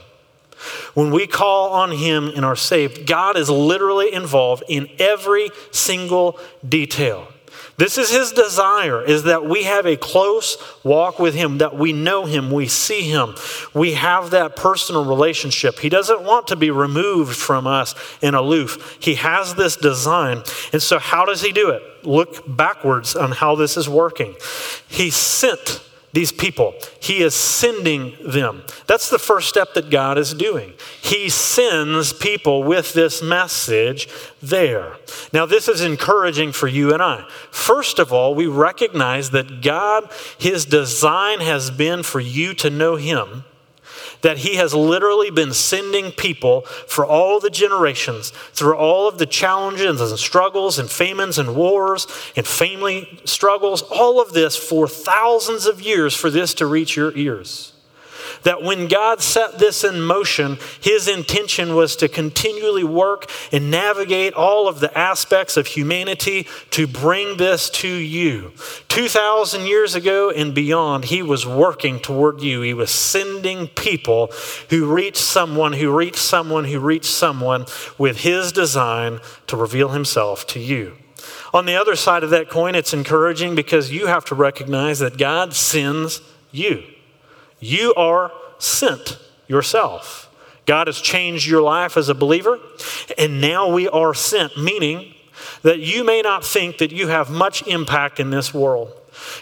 When 0.93 1.12
we 1.12 1.27
call 1.27 1.72
on 1.72 1.91
Him 1.91 2.27
and 2.27 2.45
are 2.45 2.55
saved, 2.55 3.05
God 3.05 3.38
is 3.38 3.50
literally 3.50 4.13
involved 4.13 4.63
in 4.67 4.89
every 5.00 5.50
single 5.72 6.39
detail. 6.67 7.27
This 7.77 7.98
is 7.98 8.10
his 8.10 8.32
desire 8.32 9.03
is 9.03 9.24
that 9.24 9.46
we 9.46 9.63
have 9.63 9.86
a 9.86 9.98
close 9.98 10.58
walk 10.84 11.20
with 11.20 11.36
him, 11.36 11.58
that 11.58 11.75
we 11.75 11.91
know 11.91 12.25
him, 12.25 12.50
we 12.51 12.67
see 12.67 13.01
him, 13.01 13.36
we 13.74 13.94
have 13.94 14.29
that 14.29 14.55
personal 14.55 15.03
relationship. 15.03 15.79
He 15.79 15.89
doesn't 15.89 16.22
want 16.22 16.48
to 16.48 16.55
be 16.55 16.72
removed 16.72 17.36
from 17.36 17.67
us 17.67 17.94
and 18.22 18.36
aloof. 18.36 18.98
He 19.01 19.15
has 19.15 19.55
this 19.55 19.75
design. 19.75 20.44
And 20.72 20.82
so 20.82 21.00
how 21.00 21.25
does 21.25 21.41
he 21.41 21.51
do 21.51 21.70
it? 21.72 21.84
Look 22.05 22.44
backwards 22.48 23.15
on 23.15 23.32
how 23.32 23.55
this 23.55 23.75
is 23.75 23.89
working. 23.89 24.36
He 24.88 25.10
sent 25.10 25.82
these 26.15 26.31
people. 26.31 26.74
He 27.00 27.22
is 27.22 27.36
sending 27.36 28.15
them. 28.25 28.63
That's 28.88 29.10
the 29.10 29.19
first 29.19 29.50
step 29.50 29.74
that 29.74 29.89
God 29.89 30.17
is 30.17 30.34
doing. 30.34 30.74
He 31.01 31.29
sends 31.29 32.13
people 32.13 32.63
with 32.63 32.93
this 32.93 33.22
message 33.22 34.07
there. 34.41 34.95
Now, 35.34 35.45
this 35.45 35.67
is 35.67 35.81
encouraging 35.81 36.53
for 36.53 36.67
you 36.67 36.93
and 36.93 37.03
I. 37.03 37.27
First 37.51 38.00
of 38.00 38.13
all, 38.13 38.34
we 38.34 38.48
recognize 38.48 39.31
that 39.31 39.62
God, 39.62 40.10
His 40.39 40.65
design 40.65 41.41
has 41.41 41.69
been 41.69 42.01
for 42.01 42.22
you 42.22 42.53
to 42.55 42.69
know 42.69 42.95
Him 42.95 43.43
that 44.22 44.39
he 44.39 44.55
has 44.55 44.74
literally 44.74 45.29
been 45.29 45.53
sending 45.53 46.12
people 46.12 46.62
for 46.62 47.05
all 47.05 47.39
the 47.39 47.50
generations 47.50 48.31
through 48.51 48.75
all 48.75 49.07
of 49.07 49.17
the 49.17 49.25
challenges 49.25 50.01
and 50.01 50.19
struggles 50.19 50.79
and 50.79 50.89
famines 50.89 51.38
and 51.38 51.55
wars 51.55 52.07
and 52.36 52.48
family 52.48 53.19
struggles, 53.25 53.81
all 53.84 54.22
of 54.22 54.34
this 54.34 54.55
for 54.57 54.88
thousands 54.88 55.65
of 55.65 55.81
years 55.81 56.15
for 56.15 56.29
this 56.29 56.53
to 56.55 56.65
reach 56.65 56.95
your 56.95 57.15
ears 57.15 57.75
that 58.44 58.63
when 58.63 58.88
God 58.88 59.22
set 59.22 59.60
this 59.60 59.84
in 59.84 60.01
motion, 60.01 60.58
his 60.82 61.08
intention 61.08 61.75
was 61.75 61.96
to 61.98 62.08
continually 62.08 62.84
work 62.84 63.30
and 63.51 63.72
navigate 63.72 64.34
all 64.34 64.68
of 64.68 64.80
the 64.80 64.96
aspects 64.98 65.58
of 65.58 65.68
humanity 65.68 66.48
to 66.72 66.88
bring 66.88 67.38
this 67.38 67.70
to 67.72 67.88
you. 67.88 68.51
2,000 68.89 69.65
years 69.65 69.96
ago 69.96 70.30
and 70.30 70.54
beyond, 70.54 71.06
he 71.06 71.22
was 71.22 71.46
working 71.46 72.00
toward 72.00 72.42
you. 72.42 72.62
He 72.62 72.74
was 72.74 72.92
sending 72.92 73.68
people 73.68 74.32
who 74.70 74.92
reached 74.94 75.18
someone, 75.18 75.74
who 75.74 75.96
reached 75.96 76.18
someone, 76.18 76.65
who 76.65 76.80
reached 76.80 77.06
someone 77.06 77.65
with 77.98 78.20
his 78.20 78.51
design 78.51 79.20
to 79.48 79.58
reveal 79.58 79.89
himself 79.89 80.48
to 80.48 80.60
you. 80.60 80.94
On 81.54 81.65
the 81.65 81.75
other 81.75 81.96
side 81.96 82.24
of 82.24 82.30
that 82.32 82.50
coin, 82.50 82.75
it's 82.75 82.94
encouraging 82.94 83.56
because 83.56 83.92
you 83.92 84.08
have 84.08 84.25
to 84.25 84.36
recognize 84.36 85.00
that 85.00 85.18
God 85.18 85.54
sends 85.54 86.22
you. 86.51 86.84
You 87.59 87.93
are 87.95 88.31
sent 88.57 89.17
yourself. 89.47 90.29
God 90.65 90.88
has 90.88 91.00
changed 91.00 91.47
your 91.47 91.62
life 91.62 91.95
as 91.97 92.09
a 92.09 92.15
believer, 92.15 92.59
and 93.17 93.39
now 93.39 93.71
we 93.71 93.88
are 93.88 94.13
sent, 94.13 94.57
meaning 94.57 95.13
that 95.62 95.79
you 95.79 96.03
may 96.03 96.21
not 96.21 96.43
think 96.43 96.79
that 96.79 96.91
you 96.91 97.07
have 97.07 97.29
much 97.29 97.65
impact 97.67 98.19
in 98.19 98.31
this 98.31 98.53
world. 98.53 98.91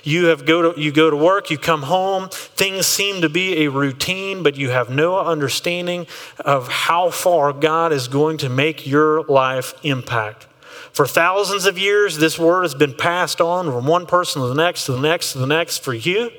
You 0.04 0.26
have 0.26 0.46
go 0.46 0.74
to 0.74 0.80
you 0.80 0.92
go 0.92 1.10
to 1.10 1.16
work, 1.16 1.50
you 1.50 1.58
come 1.58 1.84
home, 1.84 2.30
things 2.30 2.86
seem 2.86 3.22
to 3.22 3.30
be 3.30 3.64
a 3.64 3.72
routine, 3.72 4.44
but 4.44 4.56
you 4.56 4.70
have 4.70 4.90
no 4.90 5.20
understanding 5.20 6.08
of 6.40 6.68
how 6.68 7.10
far 7.10 7.54
God 7.54 7.92
is 7.92 8.08
going 8.08 8.38
to 8.40 8.50
make 8.50 8.86
your 8.86 9.24
life 9.24 9.74
impact. 9.84 10.48
For 10.92 11.08
thousands 11.08 11.66
of 11.66 11.78
years, 11.78 12.18
this 12.18 12.38
word 12.38 12.64
has 12.64 12.76
been 12.76 12.94
passed 12.94 13.42
on 13.42 13.66
from 13.66 13.88
one 13.88 14.06
person 14.06 14.42
to 14.42 14.48
the 14.48 14.54
next, 14.54 14.86
to 14.86 14.92
the 14.92 15.02
next, 15.02 15.32
to 15.32 15.40
the 15.40 15.48
next 15.48 15.80
for 15.80 15.94
you. 15.94 16.30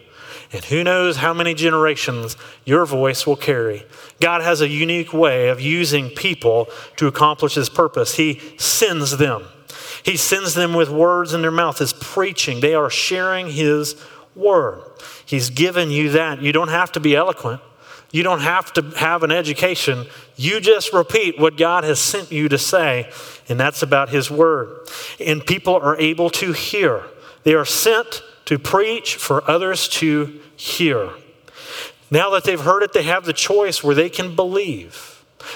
And 0.54 0.64
who 0.64 0.84
knows 0.84 1.16
how 1.16 1.34
many 1.34 1.52
generations 1.52 2.36
your 2.64 2.86
voice 2.86 3.26
will 3.26 3.36
carry. 3.36 3.84
God 4.20 4.40
has 4.40 4.60
a 4.60 4.68
unique 4.68 5.12
way 5.12 5.48
of 5.48 5.60
using 5.60 6.10
people 6.10 6.68
to 6.96 7.08
accomplish 7.08 7.54
his 7.54 7.68
purpose. 7.68 8.14
He 8.14 8.40
sends 8.56 9.16
them. 9.16 9.42
He 10.04 10.16
sends 10.16 10.54
them 10.54 10.72
with 10.72 10.90
words 10.90 11.34
in 11.34 11.42
their 11.42 11.50
mouth, 11.50 11.80
as 11.80 11.92
preaching. 11.92 12.60
They 12.60 12.74
are 12.74 12.88
sharing 12.88 13.50
his 13.50 13.96
word. 14.36 14.82
He's 15.26 15.50
given 15.50 15.90
you 15.90 16.10
that. 16.10 16.40
You 16.40 16.52
don't 16.52 16.68
have 16.68 16.92
to 16.92 17.00
be 17.00 17.16
eloquent. 17.16 17.60
You 18.12 18.22
don't 18.22 18.42
have 18.42 18.72
to 18.74 18.82
have 18.96 19.24
an 19.24 19.32
education. 19.32 20.06
You 20.36 20.60
just 20.60 20.92
repeat 20.92 21.36
what 21.36 21.56
God 21.56 21.82
has 21.82 21.98
sent 21.98 22.30
you 22.30 22.48
to 22.48 22.58
say, 22.58 23.10
and 23.48 23.58
that's 23.58 23.82
about 23.82 24.10
His 24.10 24.30
Word. 24.30 24.86
And 25.18 25.44
people 25.44 25.74
are 25.74 25.96
able 25.98 26.30
to 26.30 26.52
hear. 26.52 27.02
They 27.42 27.54
are 27.54 27.64
sent 27.64 28.22
to 28.46 28.58
preach 28.58 29.16
for 29.16 29.48
others 29.48 29.88
to 29.88 30.40
hear. 30.56 31.10
Now 32.10 32.30
that 32.30 32.44
they've 32.44 32.60
heard 32.60 32.82
it, 32.82 32.92
they 32.92 33.02
have 33.04 33.24
the 33.24 33.32
choice 33.32 33.82
where 33.82 33.94
they 33.94 34.08
can 34.08 34.36
believe. 34.36 35.10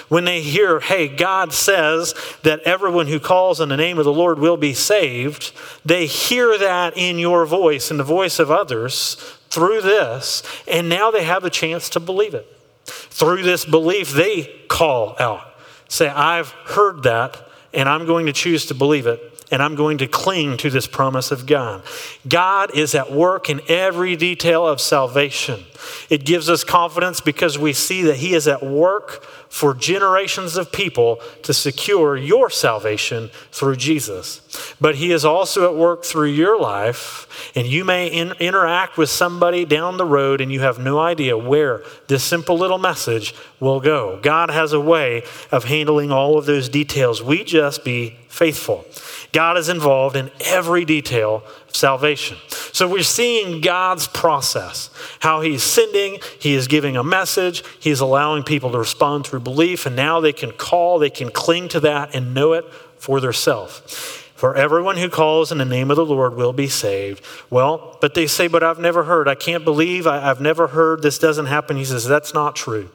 When 0.08 0.24
they 0.24 0.42
hear, 0.42 0.80
hey, 0.80 1.08
God 1.08 1.52
says 1.52 2.14
that 2.42 2.60
everyone 2.62 3.06
who 3.06 3.20
calls 3.20 3.60
on 3.60 3.68
the 3.68 3.76
name 3.76 3.98
of 3.98 4.04
the 4.04 4.12
Lord 4.12 4.38
will 4.38 4.56
be 4.56 4.74
saved, 4.74 5.52
they 5.84 6.06
hear 6.06 6.58
that 6.58 6.94
in 6.96 7.18
your 7.18 7.46
voice 7.46 7.90
and 7.90 7.98
the 7.98 8.04
voice 8.04 8.38
of 8.38 8.50
others 8.50 9.14
through 9.48 9.80
this, 9.80 10.42
and 10.66 10.88
now 10.88 11.10
they 11.10 11.24
have 11.24 11.44
a 11.44 11.50
chance 11.50 11.88
to 11.90 12.00
believe 12.00 12.34
it. 12.34 12.46
Through 12.84 13.42
this 13.42 13.64
belief, 13.64 14.12
they 14.12 14.44
call 14.68 15.16
out, 15.18 15.54
say, 15.88 16.08
I've 16.08 16.50
heard 16.50 17.02
that, 17.04 17.48
and 17.72 17.88
I'm 17.88 18.06
going 18.06 18.26
to 18.26 18.32
choose 18.32 18.66
to 18.66 18.74
believe 18.74 19.06
it 19.06 19.37
and 19.50 19.62
I'm 19.62 19.74
going 19.74 19.98
to 19.98 20.06
cling 20.06 20.56
to 20.58 20.70
this 20.70 20.86
promise 20.86 21.30
of 21.30 21.46
God. 21.46 21.82
God 22.28 22.76
is 22.76 22.94
at 22.94 23.12
work 23.12 23.48
in 23.48 23.60
every 23.68 24.16
detail 24.16 24.66
of 24.66 24.80
salvation. 24.80 25.64
It 26.10 26.24
gives 26.24 26.48
us 26.50 26.64
confidence 26.64 27.20
because 27.20 27.58
we 27.58 27.72
see 27.72 28.02
that 28.02 28.16
He 28.16 28.34
is 28.34 28.46
at 28.46 28.62
work 28.62 29.24
for 29.48 29.74
generations 29.74 30.56
of 30.56 30.72
people 30.72 31.20
to 31.42 31.54
secure 31.54 32.16
your 32.16 32.50
salvation 32.50 33.30
through 33.50 33.76
Jesus. 33.76 34.42
But 34.80 34.96
He 34.96 35.12
is 35.12 35.24
also 35.24 35.64
at 35.70 35.76
work 35.76 36.04
through 36.04 36.28
your 36.28 36.60
life. 36.60 37.52
And 37.54 37.66
you 37.66 37.84
may 37.84 38.08
in, 38.08 38.32
interact 38.40 38.96
with 38.96 39.10
somebody 39.10 39.64
down 39.64 39.96
the 39.96 40.04
road 40.04 40.40
and 40.40 40.50
you 40.52 40.60
have 40.60 40.78
no 40.78 40.98
idea 40.98 41.36
where 41.36 41.82
this 42.06 42.24
simple 42.24 42.56
little 42.56 42.78
message 42.78 43.34
will 43.60 43.80
go. 43.80 44.18
God 44.22 44.50
has 44.50 44.72
a 44.72 44.80
way 44.80 45.24
of 45.50 45.64
handling 45.64 46.10
all 46.10 46.38
of 46.38 46.46
those 46.46 46.68
details. 46.68 47.22
We 47.22 47.44
just 47.44 47.84
be 47.84 48.16
faithful. 48.28 48.84
God 49.32 49.58
is 49.58 49.68
involved 49.68 50.16
in 50.16 50.30
every 50.40 50.84
detail 50.84 51.42
of 51.68 51.76
salvation. 51.76 52.38
So 52.72 52.88
we're 52.88 53.02
seeing 53.02 53.60
God's 53.60 54.06
process, 54.08 54.90
how 55.20 55.40
He's 55.40 55.62
sending, 55.62 56.18
He 56.38 56.54
is 56.54 56.66
giving 56.66 56.96
a 56.96 57.04
message, 57.04 57.62
He's 57.78 58.00
allowing 58.00 58.42
people 58.42 58.70
to 58.72 58.78
respond 58.78 59.26
through 59.26 59.40
belief, 59.40 59.86
and 59.86 59.96
now 59.96 60.20
they 60.20 60.32
can 60.32 60.52
call, 60.52 60.98
they 60.98 61.10
can 61.10 61.30
cling 61.30 61.68
to 61.70 61.80
that 61.80 62.14
and 62.14 62.32
know 62.32 62.52
it 62.54 62.64
for 62.98 63.20
themselves. 63.20 64.17
For 64.38 64.54
everyone 64.54 64.98
who 64.98 65.08
calls 65.08 65.50
in 65.50 65.58
the 65.58 65.64
name 65.64 65.90
of 65.90 65.96
the 65.96 66.06
Lord 66.06 66.36
will 66.36 66.52
be 66.52 66.68
saved. 66.68 67.24
Well, 67.50 67.98
but 68.00 68.14
they 68.14 68.28
say, 68.28 68.46
But 68.46 68.62
I've 68.62 68.78
never 68.78 69.02
heard. 69.02 69.26
I 69.26 69.34
can't 69.34 69.64
believe. 69.64 70.06
I, 70.06 70.20
have 70.20 70.40
never 70.40 70.68
heard. 70.68 71.02
This 71.02 71.18
doesn't 71.18 71.46
happen. 71.46 71.76
He 71.76 71.84
says, 71.84 72.04
That's 72.04 72.32
not 72.32 72.54
true. 72.54 72.88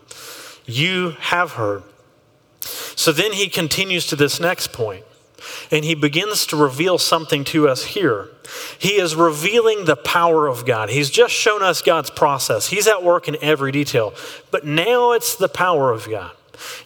You 0.65 1.17
have 1.19 1.51
heard. 1.51 1.83
So 2.61 3.11
then 3.11 3.33
he 3.33 3.49
continues 3.49 4.07
to 4.07 4.15
this 4.15 4.39
next 4.39 4.71
point 4.71 5.03
and 5.69 5.83
he 5.83 5.95
begins 5.95 6.45
to 6.45 6.55
reveal 6.55 6.97
something 6.97 7.43
to 7.43 7.67
us 7.67 7.83
here. 7.87 8.29
He 8.79 8.93
is 8.93 9.13
revealing 9.13 9.83
the 9.83 9.97
power 9.97 10.47
of 10.47 10.65
God. 10.65 10.91
He's 10.91 11.09
just 11.09 11.33
shown 11.33 11.61
us 11.61 11.81
God's 11.81 12.09
process. 12.09 12.67
He's 12.67 12.87
at 12.87 13.03
work 13.03 13.27
in 13.27 13.35
every 13.41 13.73
detail. 13.73 14.13
But 14.49 14.65
now 14.65 15.11
it's 15.11 15.35
the 15.35 15.49
power 15.49 15.91
of 15.91 16.09
God. 16.09 16.31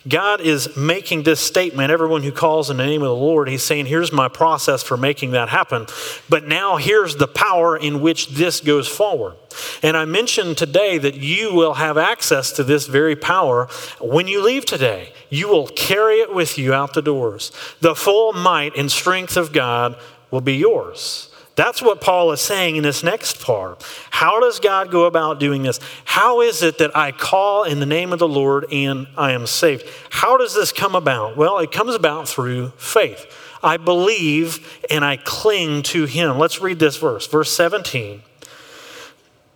God 0.08 0.42
is 0.42 0.76
making 0.78 1.24
this 1.24 1.40
statement. 1.40 1.92
Everyone 1.92 2.24
who 2.24 2.32
calls 2.32 2.70
in 2.70 2.78
the 2.78 2.86
name 2.86 3.02
of 3.02 3.10
the 3.10 3.16
Lord, 3.16 3.50
He's 3.50 3.64
saying, 3.64 3.88
Here's 3.88 4.12
my 4.12 4.28
process 4.28 4.84
for 4.84 4.98
making 4.98 5.32
that 5.32 5.50
happen. 5.50 5.88
But 6.30 6.48
now 6.48 6.78
here's 6.78 7.16
the 7.16 7.28
power 7.28 7.76
in 7.76 8.02
which 8.02 8.30
this 8.30 8.62
goes 8.62 8.88
forward. 8.88 9.36
And 9.84 9.98
I 9.98 10.06
mentioned 10.06 10.58
today 10.58 10.98
that 10.98 11.16
you 11.16 11.54
will 11.54 11.76
have 11.76 11.98
access 11.98 12.52
to 12.54 12.64
this 12.64 12.88
very 12.88 13.16
power 13.16 13.68
when 14.00 14.28
you 14.28 14.44
leave 14.44 14.66
today. 14.66 15.14
You 15.30 15.48
will 15.48 15.68
carry 15.68 16.16
it 16.16 16.34
with 16.34 16.58
you 16.58 16.74
out 16.74 16.94
the 16.94 17.02
doors. 17.02 17.52
The 17.82 17.96
full 17.96 18.34
might 18.34 18.76
and 18.76 18.92
strength 18.92 19.38
of 19.38 19.52
God 19.52 19.98
will 20.32 20.42
be 20.42 20.56
yours. 20.56 21.30
That's 21.58 21.82
what 21.82 22.02
Paul 22.02 22.32
is 22.34 22.40
saying 22.40 22.76
in 22.76 22.84
this 22.84 23.04
next 23.04 23.42
part. 23.42 23.84
How 24.12 24.40
does 24.40 24.60
God 24.60 24.92
go 24.92 25.06
about 25.06 25.40
doing 25.40 25.64
this? 25.64 25.80
How 26.06 26.42
is 26.42 26.62
it 26.62 26.78
that 26.78 26.96
I 26.96 27.12
call 27.12 27.64
in 27.64 27.80
the 27.80 27.86
name 27.88 28.14
of 28.14 28.20
the 28.20 28.28
Lord 28.28 28.72
and 28.72 29.08
I 29.18 29.32
am 29.32 29.48
saved? 29.48 29.84
How 30.12 30.38
does 30.38 30.54
this 30.54 30.72
come 30.72 30.94
about? 30.94 31.36
Well, 31.36 31.58
it 31.58 31.72
comes 31.72 31.96
about 31.96 32.30
through 32.30 32.70
faith. 32.78 33.26
I 33.64 33.78
believe 33.78 34.80
and 34.92 35.04
I 35.04 35.18
cling 35.18 35.82
to 35.84 36.06
Him. 36.06 36.38
Let's 36.38 36.62
read 36.62 36.78
this 36.78 36.98
verse, 36.98 37.26
verse 37.26 37.52
17. 37.52 38.22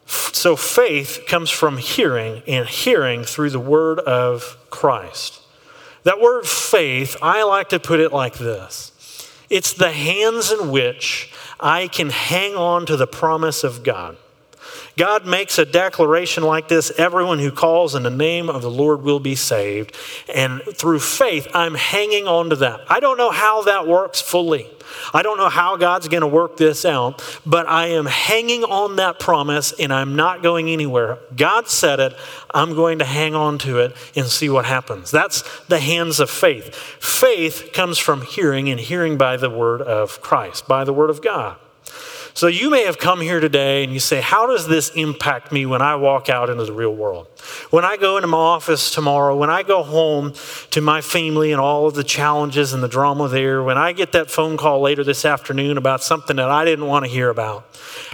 So 0.07 0.55
faith 0.55 1.25
comes 1.27 1.51
from 1.51 1.77
hearing, 1.77 2.41
and 2.47 2.67
hearing 2.67 3.23
through 3.23 3.51
the 3.51 3.59
word 3.59 3.99
of 3.99 4.57
Christ. 4.71 5.39
That 6.01 6.19
word 6.19 6.47
faith, 6.47 7.15
I 7.21 7.43
like 7.43 7.69
to 7.69 7.79
put 7.79 7.99
it 7.99 8.11
like 8.11 8.39
this 8.39 8.90
it's 9.51 9.73
the 9.73 9.91
hands 9.91 10.51
in 10.51 10.71
which 10.71 11.31
I 11.59 11.87
can 11.87 12.09
hang 12.09 12.55
on 12.55 12.85
to 12.87 12.95
the 12.95 13.05
promise 13.05 13.63
of 13.63 13.83
God. 13.83 14.17
God 14.97 15.25
makes 15.25 15.57
a 15.57 15.65
declaration 15.65 16.43
like 16.43 16.67
this 16.67 16.91
everyone 16.97 17.39
who 17.39 17.51
calls 17.51 17.95
in 17.95 18.03
the 18.03 18.09
name 18.09 18.49
of 18.49 18.61
the 18.61 18.71
Lord 18.71 19.01
will 19.01 19.19
be 19.19 19.35
saved. 19.35 19.95
And 20.33 20.61
through 20.61 20.99
faith, 20.99 21.47
I'm 21.53 21.75
hanging 21.75 22.27
on 22.27 22.49
to 22.49 22.55
that. 22.57 22.81
I 22.89 22.99
don't 22.99 23.17
know 23.17 23.31
how 23.31 23.63
that 23.63 23.87
works 23.87 24.21
fully. 24.21 24.67
I 25.13 25.21
don't 25.21 25.37
know 25.37 25.49
how 25.49 25.77
God's 25.77 26.07
going 26.07 26.21
to 26.21 26.27
work 26.27 26.57
this 26.57 26.85
out, 26.85 27.39
but 27.45 27.67
I 27.67 27.87
am 27.87 28.05
hanging 28.05 28.63
on 28.63 28.97
that 28.97 29.19
promise 29.19 29.73
and 29.79 29.93
I'm 29.93 30.15
not 30.15 30.43
going 30.43 30.69
anywhere. 30.69 31.17
God 31.35 31.67
said 31.67 31.99
it. 31.99 32.15
I'm 32.53 32.73
going 32.75 32.99
to 32.99 33.05
hang 33.05 33.35
on 33.35 33.57
to 33.59 33.79
it 33.79 33.95
and 34.15 34.27
see 34.27 34.49
what 34.49 34.65
happens. 34.65 35.11
That's 35.11 35.43
the 35.67 35.79
hands 35.79 36.19
of 36.19 36.29
faith. 36.29 36.75
Faith 36.75 37.69
comes 37.73 37.97
from 37.97 38.21
hearing, 38.23 38.69
and 38.69 38.79
hearing 38.79 39.17
by 39.17 39.37
the 39.37 39.49
word 39.49 39.81
of 39.81 40.21
Christ, 40.21 40.67
by 40.67 40.83
the 40.83 40.93
word 40.93 41.09
of 41.09 41.21
God. 41.21 41.57
So 42.33 42.47
you 42.47 42.69
may 42.69 42.85
have 42.85 42.97
come 42.97 43.19
here 43.19 43.39
today 43.39 43.83
and 43.83 43.93
you 43.93 43.99
say, 43.99 44.21
How 44.21 44.47
does 44.47 44.67
this 44.67 44.89
impact 44.91 45.51
me 45.51 45.65
when 45.65 45.81
I 45.81 45.95
walk 45.95 46.29
out 46.29 46.49
into 46.49 46.63
the 46.63 46.73
real 46.73 46.95
world? 46.95 47.27
When 47.69 47.83
I 47.83 47.97
go 47.97 48.17
into 48.17 48.27
my 48.27 48.37
office 48.37 48.91
tomorrow, 48.91 49.35
when 49.35 49.49
I 49.49 49.63
go 49.63 49.83
home 49.83 50.33
to 50.71 50.81
my 50.81 51.01
family 51.01 51.51
and 51.51 51.59
all 51.59 51.87
of 51.87 51.93
the 51.93 52.03
challenges 52.03 52.73
and 52.73 52.81
the 52.81 52.87
drama 52.87 53.27
there, 53.27 53.63
when 53.63 53.77
I 53.77 53.91
get 53.91 54.13
that 54.13 54.31
phone 54.31 54.57
call 54.57 54.81
later 54.81 55.03
this 55.03 55.25
afternoon 55.25 55.77
about 55.77 56.03
something 56.03 56.37
that 56.37 56.49
I 56.49 56.63
didn't 56.65 56.85
want 56.85 57.05
to 57.05 57.11
hear 57.11 57.29
about, 57.29 57.65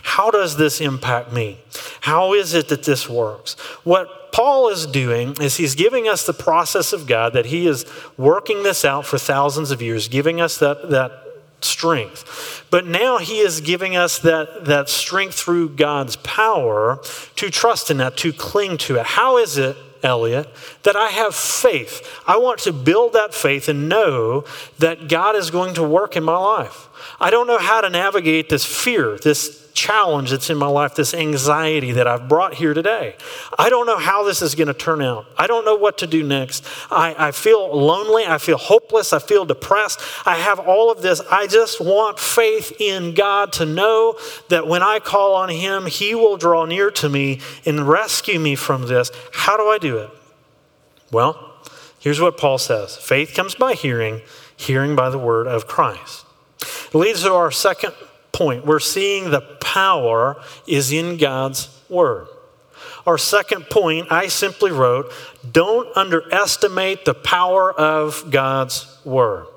how 0.04 0.32
does 0.32 0.58
this 0.58 0.82
impact 0.82 1.32
me? 1.32 1.60
How 2.02 2.34
is 2.34 2.54
it 2.54 2.70
that 2.70 2.84
this 2.84 3.10
works? 3.10 3.54
What 3.84 4.32
Paul 4.32 4.70
is 4.70 4.86
doing 4.86 5.36
is 5.42 5.58
he's 5.58 5.76
giving 5.76 6.08
us 6.08 6.26
the 6.26 6.34
process 6.34 6.94
of 6.94 7.08
God 7.08 7.34
that 7.34 7.48
he 7.48 7.68
is 7.68 7.86
working 8.18 8.64
this 8.64 8.86
out 8.86 9.06
for 9.06 9.18
thousands 9.18 9.72
of 9.72 9.82
years, 9.82 10.08
giving 10.08 10.40
us 10.40 10.58
that, 10.60 10.90
that 10.90 11.27
strength. 11.62 12.66
But 12.70 12.86
now 12.86 13.18
he 13.18 13.40
is 13.40 13.62
giving 13.62 13.96
us 13.96 14.20
that, 14.20 14.66
that 14.66 14.90
strength 14.90 15.36
through 15.36 15.70
God's 15.70 16.16
power 16.18 17.00
to 17.36 17.50
trust 17.50 17.90
in 17.90 17.98
that, 17.98 18.18
to 18.18 18.34
cling 18.34 18.78
to 18.80 18.98
it. 18.98 19.06
How 19.06 19.38
is 19.38 19.58
it, 19.58 19.78
Elliot, 20.04 20.50
that 20.84 20.96
I 20.96 21.10
have 21.10 21.34
faith? 21.34 22.22
I 22.28 22.38
want 22.38 22.60
to 22.62 22.74
build 22.74 23.14
that 23.14 23.34
faith 23.34 23.68
and 23.68 23.90
know 23.90 24.46
that 24.80 25.10
God 25.10 25.36
is 25.36 25.50
going 25.50 25.74
to 25.76 25.84
work 25.84 26.16
in 26.16 26.24
my 26.24 26.38
life. 26.38 26.88
I 27.20 27.30
don't 27.30 27.48
know 27.48 27.58
how 27.58 27.82
to 27.82 27.90
navigate 27.90 28.50
this 28.50 28.66
fear, 28.66 29.18
this 29.18 29.67
challenge 29.78 30.32
that's 30.32 30.50
in 30.50 30.58
my 30.58 30.68
life, 30.68 30.96
this 30.96 31.14
anxiety 31.14 31.92
that 31.92 32.08
I've 32.08 32.28
brought 32.28 32.56
here 32.56 32.74
today. 32.74 33.16
I 33.60 33.70
don't 33.70 33.86
know 33.86 34.00
how 34.00 34.24
this 34.24 34.42
is 34.42 34.56
going 34.56 34.70
to 34.70 34.74
turn 34.74 35.04
out. 35.04 35.28
I 35.38 35.46
don't 35.46 35.66
know 35.66 35.76
what 35.76 36.00
to 36.00 36.08
do 36.08 36.24
next. 36.24 36.66
I, 36.90 37.16
I 37.18 37.32
feel 37.32 37.78
lonely. 37.78 38.26
I 38.26 38.40
feel 38.40 38.58
hopeless. 38.58 39.14
I 39.14 39.20
feel 39.20 39.46
depressed. 39.46 40.02
I 40.26 40.38
have 40.38 40.60
all 40.60 40.92
of 40.92 41.04
this. 41.04 41.22
I 41.32 41.46
just 41.46 41.80
want 41.80 42.18
faith 42.18 42.74
in 42.80 43.14
God 43.14 43.54
to 43.54 43.68
know 43.68 44.18
that 44.50 44.68
when 44.68 44.82
I 44.82 44.98
call 45.00 45.36
on 45.36 45.50
Him, 45.50 45.86
He 45.86 46.16
will 46.16 46.38
draw 46.38 46.66
near 46.66 46.90
to 46.92 47.08
me 47.08 47.40
and 47.64 47.88
rescue 47.88 48.40
me 48.40 48.56
from 48.56 48.88
this. 48.88 49.12
How 49.32 49.58
do 49.58 49.68
I 49.68 49.78
do 49.78 49.98
it? 50.00 50.10
Well, 51.12 51.54
here's 52.00 52.20
what 52.20 52.38
Paul 52.38 52.58
says 52.58 52.98
faith 52.98 53.36
comes 53.36 53.54
by 53.54 53.76
hearing, 53.76 54.24
hearing 54.58 54.96
by 54.96 55.12
the 55.12 55.20
word 55.20 55.46
of 55.46 55.68
Christ. 55.68 56.26
It 56.62 56.96
leads 56.96 57.22
to 57.22 57.32
our 57.34 57.52
second 57.52 57.94
point. 58.38 58.66
We're 58.66 58.80
seeing 58.80 59.32
the 59.32 59.42
power 59.42 60.42
is 60.68 60.92
in 60.92 61.18
God's 61.18 61.70
Word. 61.90 62.28
Our 63.06 63.18
second 63.18 63.70
point, 63.70 64.12
I 64.12 64.28
simply 64.28 64.72
wrote, 64.72 65.12
don't 65.50 65.96
underestimate 65.98 67.06
the 67.06 67.14
power 67.14 67.72
of 67.72 68.30
God's 68.30 69.00
Word. 69.04 69.48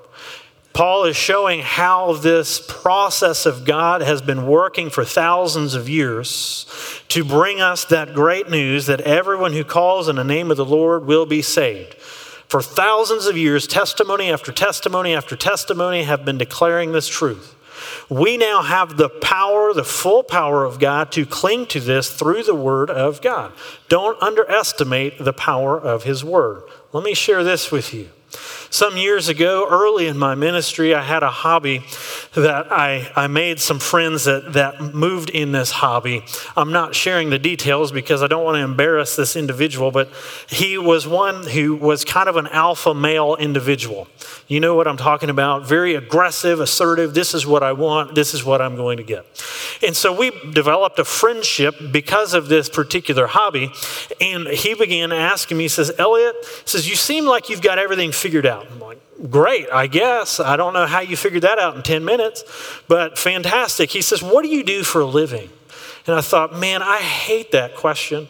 Paul 0.73 1.03
is 1.03 1.17
showing 1.17 1.59
how 1.59 2.13
this 2.13 2.65
process 2.65 3.45
of 3.45 3.65
God 3.65 4.01
has 4.01 4.21
been 4.21 4.47
working 4.47 4.89
for 4.89 5.03
thousands 5.03 5.75
of 5.75 5.89
years 5.89 6.65
to 7.09 7.25
bring 7.25 7.59
us 7.59 7.83
that 7.85 8.13
great 8.15 8.49
news 8.49 8.85
that 8.85 9.01
everyone 9.01 9.51
who 9.51 9.65
calls 9.65 10.07
in 10.07 10.15
the 10.15 10.23
name 10.23 10.49
of 10.49 10.55
the 10.57 10.65
Lord 10.65 11.05
will 11.05 11.25
be 11.25 11.41
saved. 11.41 11.95
For 12.47 12.61
thousands 12.61 13.25
of 13.27 13.37
years, 13.37 13.67
testimony 13.67 14.31
after 14.31 14.53
testimony 14.53 15.13
after 15.13 15.35
testimony 15.35 16.03
have 16.03 16.23
been 16.23 16.37
declaring 16.37 16.93
this 16.93 17.07
truth. 17.07 17.55
We 18.09 18.37
now 18.37 18.61
have 18.61 18.97
the 18.97 19.09
power, 19.09 19.73
the 19.73 19.83
full 19.83 20.23
power 20.23 20.65
of 20.65 20.79
God 20.79 21.11
to 21.13 21.25
cling 21.25 21.65
to 21.67 21.79
this 21.79 22.09
through 22.09 22.43
the 22.43 22.55
Word 22.55 22.89
of 22.89 23.21
God. 23.21 23.53
Don't 23.89 24.21
underestimate 24.21 25.17
the 25.19 25.33
power 25.33 25.79
of 25.79 26.03
His 26.03 26.23
Word. 26.23 26.63
Let 26.93 27.03
me 27.03 27.13
share 27.13 27.43
this 27.43 27.71
with 27.71 27.93
you. 27.93 28.09
Some 28.71 28.95
years 28.95 29.27
ago, 29.27 29.67
early 29.69 30.07
in 30.07 30.17
my 30.17 30.33
ministry, 30.33 30.95
I 30.95 31.01
had 31.01 31.23
a 31.23 31.29
hobby 31.29 31.83
that 32.35 32.71
I, 32.71 33.11
I 33.17 33.27
made 33.27 33.59
some 33.59 33.79
friends 33.79 34.23
that, 34.23 34.53
that 34.53 34.95
moved 34.95 35.29
in 35.29 35.51
this 35.51 35.71
hobby. 35.71 36.23
I'm 36.55 36.71
not 36.71 36.95
sharing 36.95 37.31
the 37.31 37.37
details 37.37 37.91
because 37.91 38.23
I 38.23 38.27
don't 38.27 38.45
want 38.45 38.55
to 38.55 38.63
embarrass 38.63 39.17
this 39.17 39.35
individual, 39.35 39.91
but 39.91 40.09
he 40.47 40.77
was 40.77 41.05
one 41.05 41.47
who 41.47 41.75
was 41.75 42.05
kind 42.05 42.29
of 42.29 42.37
an 42.37 42.47
alpha 42.47 42.93
male 42.93 43.35
individual. 43.35 44.07
You 44.47 44.61
know 44.61 44.73
what 44.73 44.87
I'm 44.87 44.95
talking 44.95 45.29
about? 45.29 45.67
Very 45.67 45.95
aggressive, 45.95 46.61
assertive. 46.61 47.13
This 47.13 47.33
is 47.33 47.45
what 47.45 47.63
I 47.63 47.73
want. 47.73 48.15
This 48.15 48.33
is 48.33 48.45
what 48.45 48.61
I'm 48.61 48.77
going 48.77 48.97
to 48.97 49.03
get. 49.03 49.25
And 49.85 49.95
so 49.95 50.17
we 50.17 50.31
developed 50.51 50.97
a 50.99 51.05
friendship 51.05 51.75
because 51.91 52.33
of 52.33 52.47
this 52.47 52.69
particular 52.69 53.27
hobby. 53.27 53.71
And 54.21 54.47
he 54.47 54.75
began 54.75 55.11
asking 55.11 55.57
me, 55.57 55.65
he 55.65 55.67
says, 55.67 55.91
Elliot, 55.97 56.35
says, 56.63 56.89
you 56.89 56.95
seem 56.95 57.25
like 57.25 57.49
you've 57.49 57.61
got 57.61 57.77
everything 57.77 58.13
figured 58.13 58.45
out. 58.45 58.60
I'm 58.69 58.79
like, 58.79 58.99
great, 59.29 59.67
I 59.71 59.87
guess. 59.87 60.39
I 60.39 60.55
don't 60.55 60.73
know 60.73 60.85
how 60.85 60.99
you 60.99 61.15
figured 61.17 61.43
that 61.43 61.59
out 61.59 61.75
in 61.75 61.83
10 61.83 62.03
minutes, 62.03 62.43
but 62.87 63.17
fantastic. 63.17 63.91
He 63.91 64.01
says, 64.01 64.21
What 64.21 64.43
do 64.43 64.49
you 64.49 64.63
do 64.63 64.83
for 64.83 65.01
a 65.01 65.05
living? 65.05 65.49
And 66.07 66.15
I 66.15 66.21
thought, 66.21 66.55
man, 66.55 66.81
I 66.81 66.97
hate 66.97 67.51
that 67.51 67.75
question 67.75 68.27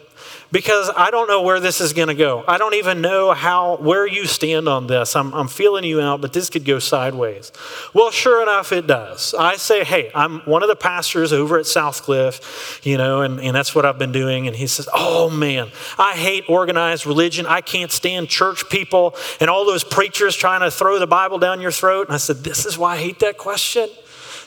because 0.51 0.91
I 0.95 1.11
don't 1.11 1.27
know 1.27 1.41
where 1.41 1.59
this 1.59 1.81
is 1.81 1.93
going 1.93 2.09
to 2.09 2.13
go. 2.13 2.43
I 2.47 2.57
don't 2.57 2.73
even 2.75 3.01
know 3.01 3.33
how 3.33 3.77
where 3.77 4.05
you 4.05 4.25
stand 4.25 4.67
on 4.67 4.87
this. 4.87 5.15
I'm, 5.15 5.33
I'm 5.33 5.47
feeling 5.47 5.83
you 5.83 6.01
out, 6.01 6.21
but 6.21 6.33
this 6.33 6.49
could 6.49 6.65
go 6.65 6.79
sideways. 6.79 7.51
Well, 7.93 8.11
sure 8.11 8.41
enough, 8.41 8.71
it 8.71 8.87
does. 8.87 9.33
I 9.33 9.55
say, 9.55 9.83
hey, 9.83 10.11
I'm 10.13 10.39
one 10.41 10.63
of 10.63 10.69
the 10.69 10.75
pastors 10.75 11.31
over 11.31 11.57
at 11.57 11.65
Southcliff, 11.65 12.83
you 12.85 12.97
know, 12.97 13.21
and, 13.21 13.39
and 13.39 13.55
that's 13.55 13.73
what 13.73 13.85
I've 13.85 13.97
been 13.97 14.11
doing. 14.11 14.47
And 14.47 14.55
he 14.55 14.67
says, 14.67 14.89
oh 14.93 15.29
man, 15.29 15.69
I 15.97 16.13
hate 16.13 16.45
organized 16.49 17.05
religion. 17.05 17.45
I 17.45 17.61
can't 17.61 17.91
stand 17.91 18.29
church 18.29 18.69
people 18.69 19.15
and 19.39 19.49
all 19.49 19.65
those 19.65 19.83
preachers 19.83 20.35
trying 20.35 20.61
to 20.61 20.71
throw 20.71 20.99
the 20.99 21.07
Bible 21.07 21.39
down 21.39 21.61
your 21.61 21.71
throat. 21.71 22.07
And 22.07 22.15
I 22.15 22.17
said, 22.17 22.37
this 22.37 22.65
is 22.65 22.77
why 22.77 22.95
I 22.95 22.97
hate 22.97 23.19
that 23.19 23.37
question. 23.37 23.89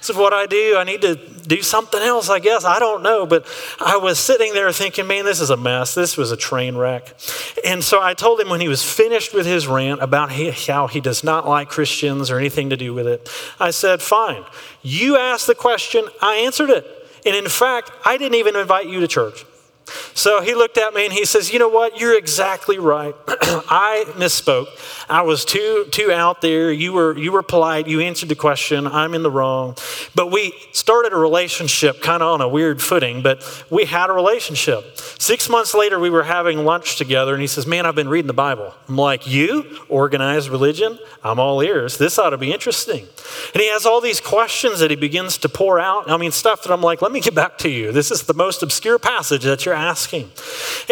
Is 0.09 0.17
what 0.17 0.35
I 0.35 0.47
do. 0.47 0.77
I 0.77 0.85
need 0.85 1.01
to 1.03 1.15
do 1.17 1.63
something 1.63 2.01
else, 2.01 2.29
I 2.29 2.39
guess. 2.39 2.65
I 2.65 2.79
don't 2.79 3.03
know. 3.03 3.25
But 3.27 3.47
I 3.81 3.97
was 3.97 4.19
sitting 4.19 4.53
there 4.53 4.71
thinking, 4.73 5.07
man, 5.07 5.25
this 5.25 5.41
is 5.41 5.51
a 5.51 5.57
mess. 5.57 5.95
This 5.95 6.17
was 6.17 6.31
a 6.31 6.37
train 6.37 6.77
wreck. 6.77 7.15
And 7.65 7.83
so 7.83 8.03
I 8.03 8.15
told 8.15 8.41
him 8.41 8.49
when 8.51 8.61
he 8.61 8.69
was 8.69 8.83
finished 8.83 9.33
with 9.33 9.47
his 9.47 9.67
rant 9.67 10.03
about 10.03 10.31
how 10.33 10.89
he 10.89 11.01
does 11.01 11.25
not 11.25 11.49
like 11.49 11.69
Christians 11.69 12.31
or 12.31 12.39
anything 12.39 12.71
to 12.71 12.77
do 12.77 12.93
with 12.93 13.07
it, 13.07 13.29
I 13.59 13.71
said, 13.71 14.03
fine. 14.03 14.45
You 14.83 15.17
asked 15.17 15.47
the 15.47 15.55
question, 15.55 16.07
I 16.21 16.37
answered 16.37 16.71
it. 16.71 16.87
And 17.25 17.35
in 17.35 17.49
fact, 17.49 17.91
I 18.05 18.19
didn't 18.19 18.37
even 18.37 18.57
invite 18.57 18.87
you 18.87 19.01
to 19.01 19.09
church. 19.09 19.45
So 20.15 20.41
he 20.41 20.55
looked 20.55 20.79
at 20.79 20.95
me 20.95 21.05
and 21.05 21.13
he 21.13 21.25
says, 21.25 21.53
You 21.53 21.59
know 21.59 21.69
what? 21.69 22.01
You're 22.01 22.17
exactly 22.17 22.79
right. 22.79 23.15
I 23.29 24.05
misspoke. 24.17 24.69
I 25.09 25.23
was 25.23 25.45
too 25.45 25.87
too 25.91 26.13
out 26.13 26.41
there. 26.41 26.73
You 26.73 26.93
were 26.93 27.17
you 27.17 27.33
were 27.33 27.43
polite. 27.43 27.87
You 27.87 28.01
answered 28.01 28.29
the 28.29 28.35
question. 28.35 28.87
I'm 28.87 29.15
in 29.15 29.23
the 29.23 29.31
wrong. 29.31 29.77
But 30.15 30.31
we 30.31 30.55
started 30.73 31.13
a 31.13 31.17
relationship 31.17 32.03
kind 32.03 32.23
of 32.23 32.35
on 32.35 32.41
a 32.41 32.49
weird 32.49 32.81
footing, 32.81 33.23
but 33.23 33.65
we 33.71 33.85
had 33.85 34.11
a 34.11 34.13
relationship. 34.13 34.99
Six 35.19 35.49
months 35.49 35.75
later, 35.75 35.99
we 35.99 36.11
were 36.11 36.25
having 36.25 36.65
lunch 36.65 36.97
together, 36.97 37.33
and 37.33 37.41
he 37.41 37.47
says, 37.47 37.67
Man, 37.67 37.87
I've 37.87 37.95
been 37.95 38.09
reading 38.09 38.27
the 38.27 38.33
Bible. 38.33 38.75
I'm 38.89 38.97
like, 38.97 39.27
You? 39.27 39.79
Organized 39.89 40.49
religion? 40.49 40.99
I'm 41.23 41.39
all 41.39 41.61
ears. 41.63 41.99
This 41.99 42.19
ought 42.19 42.31
to 42.31 42.39
be 42.39 42.53
interesting. 42.53 43.07
And 43.53 43.63
he 43.63 43.69
has 43.71 43.87
all 43.87 44.01
these 44.01 44.21
questions 44.21 44.81
that 44.81 44.91
he 44.91 44.97
begins 44.97 45.39
to 45.39 45.49
pour 45.49 45.79
out. 45.81 46.11
I 46.11 46.17
mean, 46.17 46.33
stuff 46.33 46.63
that 46.63 46.73
I'm 46.73 46.83
like, 46.83 47.03
Let 47.03 47.13
me 47.13 47.21
get 47.21 47.35
back 47.35 47.59
to 47.59 47.69
you. 47.69 47.93
This 47.93 48.11
is 48.11 48.23
the 48.23 48.35
most 48.35 48.63
obscure 48.63 48.99
passage 48.99 49.45
that 49.45 49.65
you're 49.65 49.75
asking. 49.75 50.31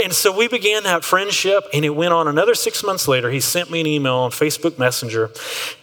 And 0.03 0.13
so 0.13 0.37
we 0.37 0.49
began 0.49 0.83
that 0.85 1.05
friendship, 1.05 1.65
and 1.73 1.85
it 1.85 1.91
went 1.91 2.13
on 2.13 2.29
another 2.29 2.55
six 2.55 2.83
months 2.83 3.09
later. 3.09 3.31
He 3.31 3.41
sent 3.41 3.71
me 3.71 3.81
an 3.81 3.87
email 3.87 4.02
email 4.03 4.17
on 4.17 4.31
Facebook 4.31 4.79
Messenger, 4.79 5.31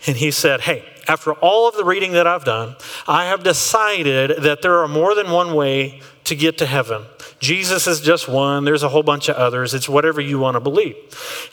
and 0.06 0.18
he 0.18 0.32
said, 0.32 0.62
Hey, 0.62 0.84
after 1.08 1.34
all 1.34 1.68
of 1.68 1.76
the 1.76 1.86
reading 1.86 2.12
that 2.14 2.28
I've 2.28 2.44
done, 2.44 2.76
I 3.08 3.26
have 3.26 3.44
decided 3.44 4.44
that 4.44 4.62
there 4.62 4.80
are 4.80 4.88
more 4.88 5.16
than 5.16 5.32
one 5.32 5.56
way 5.56 6.02
to 6.26 6.36
get 6.36 6.58
to 6.60 6.66
heaven. 6.66 7.06
Jesus 7.40 7.88
is 7.88 8.02
just 8.02 8.28
one, 8.28 8.66
there's 8.66 8.84
a 8.84 8.90
whole 8.90 9.04
bunch 9.04 9.30
of 9.30 9.36
others. 9.36 9.74
It's 9.74 9.88
whatever 9.88 10.20
you 10.22 10.40
want 10.40 10.56
to 10.56 10.60
believe. 10.60 10.96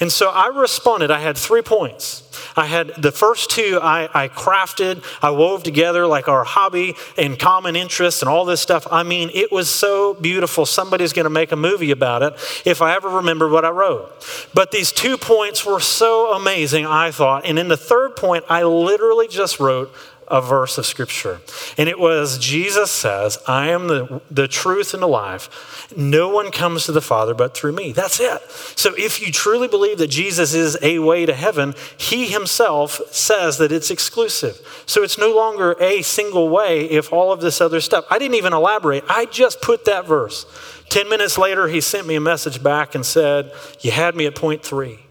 And 0.00 0.10
so 0.10 0.30
I 0.30 0.48
responded. 0.48 1.10
I 1.10 1.20
had 1.20 1.36
three 1.36 1.62
points. 1.62 2.22
I 2.56 2.66
had 2.66 2.88
the 2.98 3.12
first 3.12 3.50
two 3.50 3.78
I, 3.82 4.08
I 4.12 4.28
crafted, 4.28 5.04
I 5.22 5.30
wove 5.30 5.62
together 5.62 6.06
like 6.06 6.28
our 6.28 6.44
hobby 6.44 6.94
and 7.16 7.38
common 7.38 7.76
interests 7.76 8.22
and 8.22 8.28
all 8.28 8.44
this 8.44 8.60
stuff. 8.60 8.86
I 8.90 9.02
mean, 9.02 9.30
it 9.34 9.52
was 9.52 9.68
so 9.68 10.14
beautiful. 10.14 10.66
Somebody's 10.66 11.12
going 11.12 11.24
to 11.24 11.30
make 11.30 11.52
a 11.52 11.56
movie 11.56 11.90
about 11.90 12.22
it 12.22 12.34
if 12.64 12.82
I 12.82 12.94
ever 12.94 13.08
remember 13.08 13.48
what 13.48 13.64
I 13.64 13.70
wrote. 13.70 14.48
But 14.54 14.70
these 14.70 14.92
two 14.92 15.16
points 15.16 15.64
were 15.64 15.80
so 15.80 16.32
amazing, 16.32 16.86
I 16.86 17.10
thought. 17.10 17.44
And 17.44 17.58
in 17.58 17.68
the 17.68 17.76
third 17.76 18.16
point, 18.16 18.44
I 18.48 18.62
literally 18.64 19.28
just 19.28 19.60
wrote, 19.60 19.92
a 20.28 20.40
verse 20.40 20.78
of 20.78 20.86
scripture. 20.86 21.40
And 21.78 21.88
it 21.88 21.98
was 21.98 22.38
Jesus 22.38 22.90
says, 22.90 23.38
I 23.46 23.68
am 23.68 23.88
the, 23.88 24.20
the 24.30 24.48
truth 24.48 24.94
and 24.94 25.02
the 25.02 25.08
life. 25.08 25.92
No 25.96 26.28
one 26.28 26.50
comes 26.50 26.84
to 26.86 26.92
the 26.92 27.00
Father 27.00 27.34
but 27.34 27.56
through 27.56 27.72
me. 27.72 27.92
That's 27.92 28.20
it. 28.20 28.42
So 28.50 28.94
if 28.96 29.20
you 29.20 29.32
truly 29.32 29.68
believe 29.68 29.98
that 29.98 30.08
Jesus 30.08 30.54
is 30.54 30.76
a 30.82 30.98
way 30.98 31.26
to 31.26 31.34
heaven, 31.34 31.74
he 31.96 32.26
himself 32.26 33.00
says 33.10 33.58
that 33.58 33.72
it's 33.72 33.90
exclusive. 33.90 34.60
So 34.86 35.02
it's 35.02 35.18
no 35.18 35.34
longer 35.34 35.76
a 35.80 36.02
single 36.02 36.48
way 36.48 36.84
if 36.90 37.12
all 37.12 37.32
of 37.32 37.40
this 37.40 37.60
other 37.60 37.80
stuff. 37.80 38.04
I 38.10 38.18
didn't 38.18 38.36
even 38.36 38.52
elaborate. 38.52 39.04
I 39.08 39.26
just 39.26 39.62
put 39.62 39.84
that 39.84 40.06
verse. 40.06 40.46
10 40.88 41.08
minutes 41.08 41.36
later, 41.36 41.68
he 41.68 41.80
sent 41.80 42.06
me 42.06 42.14
a 42.14 42.20
message 42.20 42.62
back 42.62 42.94
and 42.94 43.04
said, 43.04 43.52
You 43.80 43.90
had 43.90 44.14
me 44.14 44.26
at 44.26 44.34
point 44.34 44.62
three. 44.62 45.05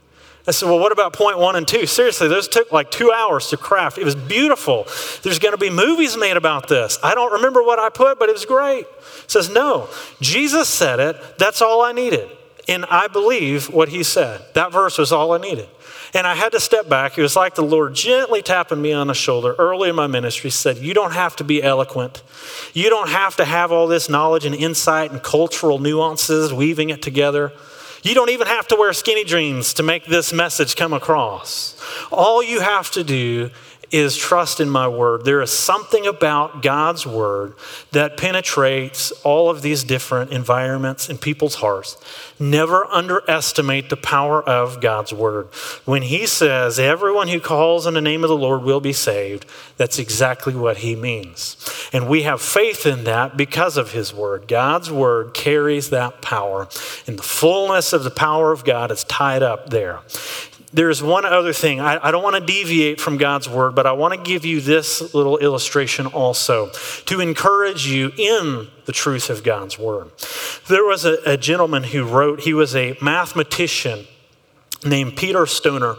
I 0.47 0.51
said, 0.51 0.67
Well, 0.69 0.79
what 0.79 0.91
about 0.91 1.13
point 1.13 1.39
one 1.39 1.55
and 1.55 1.67
two? 1.67 1.85
Seriously, 1.85 2.27
those 2.27 2.47
took 2.47 2.71
like 2.71 2.91
two 2.91 3.11
hours 3.11 3.49
to 3.49 3.57
craft. 3.57 3.97
It 3.97 4.05
was 4.05 4.15
beautiful. 4.15 4.85
There's 5.23 5.39
going 5.39 5.53
to 5.53 5.57
be 5.57 5.69
movies 5.69 6.17
made 6.17 6.37
about 6.37 6.67
this. 6.67 6.99
I 7.03 7.15
don't 7.15 7.33
remember 7.33 7.63
what 7.63 7.79
I 7.79 7.89
put, 7.89 8.19
but 8.19 8.29
it 8.29 8.33
was 8.33 8.45
great. 8.45 8.85
Says, 9.27 9.49
No, 9.49 9.89
Jesus 10.21 10.69
said 10.69 10.99
it. 10.99 11.37
That's 11.37 11.61
all 11.61 11.81
I 11.81 11.91
needed. 11.91 12.29
And 12.67 12.85
I 12.85 13.07
believe 13.07 13.69
what 13.69 13.89
he 13.89 14.03
said. 14.03 14.41
That 14.53 14.71
verse 14.71 14.97
was 14.97 15.11
all 15.11 15.33
I 15.33 15.37
needed. 15.37 15.69
And 16.15 16.25
I 16.25 16.33
had 16.33 16.53
to 16.53 16.59
step 16.59 16.87
back. 16.87 17.17
It 17.17 17.21
was 17.21 17.35
like 17.35 17.55
the 17.55 17.63
Lord 17.63 17.93
gently 17.93 18.41
tapping 18.41 18.81
me 18.81 18.93
on 18.93 19.07
the 19.07 19.13
shoulder 19.13 19.53
early 19.59 19.89
in 19.89 19.95
my 19.95 20.07
ministry, 20.07 20.49
said, 20.49 20.77
You 20.77 20.93
don't 20.93 21.11
have 21.11 21.35
to 21.37 21.43
be 21.43 21.61
eloquent. 21.61 22.23
You 22.73 22.89
don't 22.89 23.09
have 23.09 23.35
to 23.35 23.45
have 23.45 23.71
all 23.71 23.87
this 23.87 24.09
knowledge 24.09 24.45
and 24.45 24.55
insight 24.55 25.11
and 25.11 25.21
cultural 25.21 25.77
nuances, 25.79 26.53
weaving 26.53 26.89
it 26.89 27.01
together. 27.01 27.51
You 28.05 28.13
don't 28.13 28.29
even 28.29 28.45
have 28.45 28.67
to 28.67 28.75
wear 28.75 28.93
skinny 28.93 29.23
jeans 29.23 29.73
to 29.73 29.83
make 29.83 30.05
this 30.05 30.31
message 30.31 30.75
come 30.75 30.93
across. 30.93 31.75
All 32.11 32.43
you 32.43 32.59
have 32.59 32.91
to 32.91 33.03
do 33.03 33.49
is 33.91 34.17
trust 34.17 34.59
in 34.59 34.69
my 34.69 34.87
word. 34.87 35.25
There 35.25 35.41
is 35.41 35.51
something 35.51 36.05
about 36.05 36.61
God's 36.61 37.05
word 37.05 37.53
that 37.91 38.17
penetrates 38.17 39.11
all 39.23 39.49
of 39.49 39.61
these 39.61 39.83
different 39.83 40.31
environments 40.31 41.09
and 41.09 41.19
people's 41.19 41.55
hearts. 41.55 41.97
Never 42.39 42.85
underestimate 42.85 43.89
the 43.89 43.97
power 43.97 44.43
of 44.43 44.81
God's 44.81 45.13
word. 45.13 45.47
When 45.85 46.03
he 46.03 46.25
says, 46.27 46.79
Everyone 46.79 47.27
who 47.27 47.39
calls 47.39 47.87
on 47.87 47.93
the 47.93 48.01
name 48.01 48.23
of 48.23 48.29
the 48.29 48.37
Lord 48.37 48.63
will 48.63 48.81
be 48.81 48.93
saved, 48.93 49.45
that's 49.77 49.99
exactly 49.99 50.55
what 50.55 50.77
he 50.77 50.95
means. 50.95 51.57
And 51.91 52.07
we 52.07 52.23
have 52.23 52.41
faith 52.41 52.85
in 52.85 53.03
that 53.05 53.37
because 53.37 53.77
of 53.77 53.91
his 53.91 54.13
word. 54.13 54.47
God's 54.47 54.91
word 54.91 55.33
carries 55.33 55.89
that 55.89 56.21
power, 56.21 56.67
and 57.07 57.17
the 57.17 57.23
fullness 57.23 57.93
of 57.93 58.03
the 58.03 58.11
power 58.11 58.51
of 58.51 58.63
God 58.63 58.91
is 58.91 59.03
tied 59.03 59.43
up 59.43 59.69
there 59.69 59.99
there's 60.73 61.01
one 61.01 61.25
other 61.25 61.53
thing. 61.53 61.79
I, 61.79 61.99
I 62.07 62.11
don't 62.11 62.23
want 62.23 62.35
to 62.35 62.45
deviate 62.45 62.99
from 62.99 63.17
God's 63.17 63.47
word, 63.47 63.75
but 63.75 63.85
I 63.85 63.93
want 63.93 64.13
to 64.13 64.21
give 64.21 64.45
you 64.45 64.59
this 64.59 65.13
little 65.13 65.37
illustration 65.37 66.05
also 66.07 66.69
to 67.05 67.21
encourage 67.21 67.87
you 67.87 68.11
in 68.17 68.67
the 68.85 68.91
truth 68.91 69.29
of 69.29 69.43
God's 69.43 69.79
word. 69.79 70.11
There 70.67 70.83
was 70.83 71.05
a, 71.05 71.17
a 71.25 71.37
gentleman 71.37 71.83
who 71.83 72.05
wrote, 72.05 72.41
he 72.41 72.53
was 72.53 72.75
a 72.75 72.97
mathematician 73.01 74.05
named 74.85 75.15
Peter 75.15 75.45
Stoner 75.45 75.95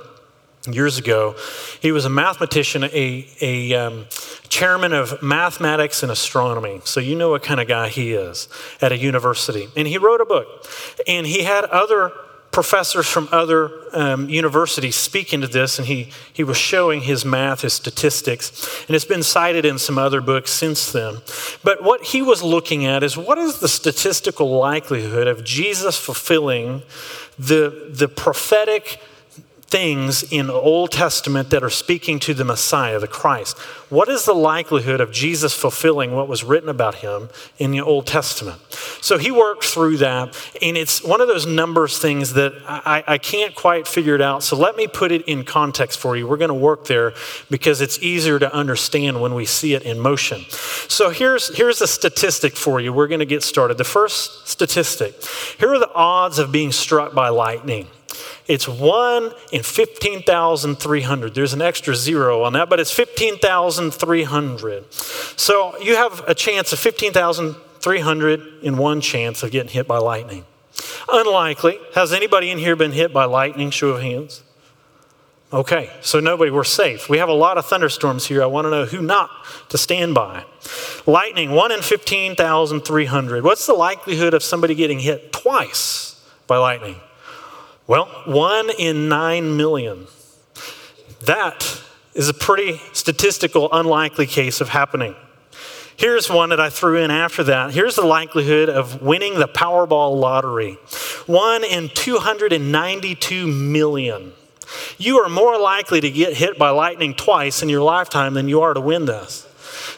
years 0.67 0.99
ago. 0.99 1.37
He 1.81 1.93
was 1.93 2.05
a 2.05 2.11
mathematician, 2.11 2.85
a, 2.85 3.29
a 3.41 3.75
um, 3.75 4.07
chairman 4.49 4.93
of 4.93 5.23
mathematics 5.23 6.03
and 6.03 6.11
astronomy. 6.11 6.81
So 6.85 7.01
you 7.01 7.15
know 7.15 7.31
what 7.31 7.43
kind 7.43 7.61
of 7.61 7.69
guy 7.69 7.89
he 7.89 8.13
is 8.13 8.49
at 8.81 8.93
a 8.93 8.99
university. 8.99 9.69
And 9.77 9.87
he 9.87 9.99
wrote 9.99 10.21
a 10.21 10.25
book. 10.25 10.67
And 11.07 11.27
he 11.27 11.45
had 11.45 11.65
other 11.67 12.13
professors 12.57 13.07
from 13.07 13.29
other 13.33 13.71
um, 13.93 14.31
universities 14.31 14.97
speaking 14.97 15.43
to 15.43 15.47
this, 15.47 15.79
and 15.79 15.89
he, 15.89 16.09
he 16.33 16.43
was 16.43 16.57
showing 16.57 17.03
his 17.03 17.23
math, 17.23 17.61
his 17.61 17.75
statistics, 17.75 18.83
and 18.89 18.97
it's 18.97 19.05
been 19.05 19.23
cited 19.23 19.67
in 19.67 19.79
some 19.79 19.99
other 19.99 20.23
books 20.23 20.53
since 20.53 20.91
then. 20.91 21.19
But 21.63 21.83
what 21.83 22.03
he 22.03 22.23
was 22.23 22.43
looking 22.43 22.87
at 22.87 23.03
is 23.03 23.15
what 23.15 23.37
is 23.37 23.59
the 23.59 23.69
statistical 23.69 24.49
likelihood 24.59 25.27
of 25.27 25.45
Jesus 25.45 25.99
fulfilling 25.99 26.81
the, 27.39 27.91
the 27.91 28.09
prophetic 28.09 29.03
things 29.69 30.23
in 30.33 30.49
Old 30.49 30.93
Testament 30.93 31.51
that 31.51 31.65
are 31.65 31.71
speaking 31.71 32.21
to 32.21 32.35
the 32.35 32.45
Messiah, 32.45 33.01
the 33.01 33.09
Christ. 33.09 33.59
What 33.89 34.09
is 34.09 34.25
the 34.25 34.35
likelihood 34.35 35.01
of 35.01 35.11
Jesus 35.11 35.55
fulfilling 35.55 36.13
what 36.13 36.29
was 36.29 36.45
written 36.45 36.69
about 36.69 36.97
him 36.97 37.29
in 37.59 37.73
the 37.73 37.81
Old 37.81 38.07
Testament? 38.07 38.61
So 39.01 39.19
he 39.19 39.31
worked 39.31 39.65
through 39.65 39.99
that, 39.99 40.37
and 40.63 40.77
it's 40.77 41.03
one 41.03 41.21
of 41.21 41.29
those 41.29 41.47
numbers 41.47 41.99
things 41.99 42.35
that 42.35 42.53
I, 42.67 43.03
I 43.07 43.19
can't 43.19 43.55
quite 43.55 43.89
figure 43.89 44.15
it 44.15 44.21
out. 44.21 44.43
So 44.43 44.57
let 44.57 44.77
me 44.77 44.87
put 44.87 45.13
it 45.13 45.23
in 45.23 45.45
context 45.45 45.99
for 45.99 46.17
you. 46.17 46.27
We're 46.27 46.37
going 46.37 46.49
to 46.49 46.55
work 46.55 46.87
there 46.87 47.15
because 47.51 47.81
it's 47.81 47.99
easier 48.01 48.39
to 48.39 48.53
understand 48.55 49.21
when 49.21 49.35
we 49.35 49.47
see 49.47 49.75
it 49.75 49.83
in 49.83 49.99
motion. 49.99 50.45
So 50.89 51.11
here's, 51.11 51.57
here's 51.57 51.81
a 51.81 51.87
statistic 51.87 52.57
for 52.57 52.81
you. 52.81 52.93
We're 52.93 53.09
going 53.09 53.21
to 53.21 53.27
get 53.27 53.43
started. 53.43 53.79
The 53.79 53.85
first 53.85 54.49
statistic 54.49 55.15
here 55.59 55.73
are 55.73 55.79
the 55.79 55.93
odds 55.93 56.39
of 56.39 56.53
being 56.53 56.73
struck 56.73 57.15
by 57.15 57.29
lightning. 57.29 57.87
It's 58.49 58.69
1 58.69 59.33
in 59.53 59.63
15,300. 59.63 61.35
There's 61.35 61.53
an 61.53 61.63
extra 61.63 61.97
zero 61.97 62.45
on 62.45 62.53
that, 62.53 62.69
but 62.69 62.79
it's 62.79 62.93
15,300. 62.93 64.93
So 64.93 65.77
you 65.79 65.97
have 65.97 66.23
a 66.29 66.35
chance 66.35 66.73
of 66.73 66.79
15,300 66.79 68.63
in 68.63 68.77
one 68.77 69.01
chance 69.01 69.43
of 69.43 69.51
getting 69.51 69.73
hit 69.73 69.89
by 69.89 69.99
lightning. 69.99 70.45
Unlikely. 71.13 71.79
Has 71.95 72.13
anybody 72.13 72.51
in 72.51 72.59
here 72.59 72.77
been 72.77 72.93
hit 72.93 73.13
by 73.13 73.25
lightning? 73.25 73.71
Show 73.71 73.91
of 73.91 74.03
hands. 74.03 74.43
Okay, 75.53 75.91
so 76.01 76.19
nobody, 76.19 76.51
we're 76.51 76.65
safe. 76.65 77.09
We 77.09 77.19
have 77.19 77.29
a 77.29 77.35
lot 77.35 77.57
of 77.57 77.67
thunderstorms 77.67 78.27
here. 78.27 78.43
I 78.43 78.47
want 78.47 78.65
to 78.65 78.71
know 78.71 78.85
who 78.85 79.01
not 79.01 79.31
to 79.69 79.79
stand 79.79 80.15
by. 80.15 80.45
Lightning, 81.07 81.53
1 81.53 81.73
in 81.73 81.83
15,300. 81.83 83.45
What's 83.45 83.67
the 83.67 83.73
likelihood 83.73 84.35
of 84.35 84.43
somebody 84.43 84.75
getting 84.75 84.99
hit 84.99 85.33
twice 85.33 86.21
by 86.49 86.59
lightning? 86.59 86.97
Well, 87.87 88.07
one 88.25 88.71
in 88.79 89.09
nine 89.09 89.57
million. 89.57 90.07
That 91.25 91.83
is 92.15 92.29
a 92.29 92.35
pretty 92.35 92.81
statistical 92.93 93.69
unlikely 93.73 94.27
case 94.27 94.61
of 94.61 94.71
happening. 94.71 95.15
Here's 95.97 96.29
one 96.29 96.51
that 96.51 96.61
I 96.61 96.69
threw 96.69 96.97
in 96.97 97.11
after 97.11 97.45
that. 97.45 97.73
Here's 97.73 97.97
the 97.97 98.05
likelihood 98.05 98.69
of 98.69 99.01
winning 99.01 99.39
the 99.39 99.49
Powerball 99.49 100.19
lottery 100.21 100.79
one 101.27 101.65
in 101.65 101.89
292 101.89 103.47
million. 103.47 104.33
You 104.99 105.19
are 105.19 105.29
more 105.29 105.59
likely 105.59 106.01
to 106.01 106.11
get 106.11 106.37
hit 106.37 106.59
by 106.59 106.71
lightning 106.71 107.15
twice 107.15 107.63
in 107.63 107.69
your 107.69 107.83
lifetime 107.83 108.35
than 108.35 108.49
you 108.49 108.61
are 108.63 108.75
to 108.75 108.81
win 108.81 109.05
this. 109.05 109.46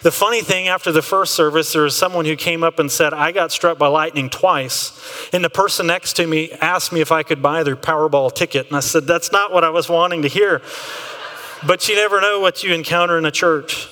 The 0.03 0.13
funny 0.13 0.43
thing, 0.43 0.69
after 0.69 0.93
the 0.93 1.03
first 1.03 1.35
service, 1.35 1.73
there 1.73 1.83
was 1.83 1.97
someone 1.97 2.25
who 2.25 2.37
came 2.37 2.63
up 2.63 2.79
and 2.79 2.91
said, 2.91 3.13
I 3.13 3.33
got 3.33 3.53
struck 3.53 3.79
by 3.79 3.89
lightning 3.89 4.31
twice. 4.31 4.93
And 5.33 5.45
the 5.45 5.51
person 5.51 5.87
next 5.87 6.15
to 6.15 6.27
me 6.27 6.53
asked 6.53 6.93
me 6.93 7.01
if 7.01 7.11
I 7.11 7.23
could 7.23 7.43
buy 7.43 7.63
their 7.63 7.77
Powerball 7.77 8.33
ticket. 8.33 8.69
And 8.69 8.77
I 8.77 8.81
said, 8.81 9.07
That's 9.07 9.33
not 9.33 9.53
what 9.53 9.65
I 9.65 9.71
was 9.71 9.89
wanting 9.89 10.23
to 10.23 10.29
hear. 10.29 10.63
But 11.67 11.89
you 11.89 11.97
never 11.97 12.21
know 12.21 12.41
what 12.41 12.63
you 12.63 12.73
encounter 12.73 13.19
in 13.19 13.25
a 13.25 13.31
church. 13.31 13.89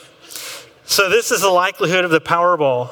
So, 0.84 1.10
this 1.10 1.32
is 1.32 1.40
the 1.40 1.50
likelihood 1.50 2.04
of 2.04 2.12
the 2.12 2.20
Powerball. 2.20 2.90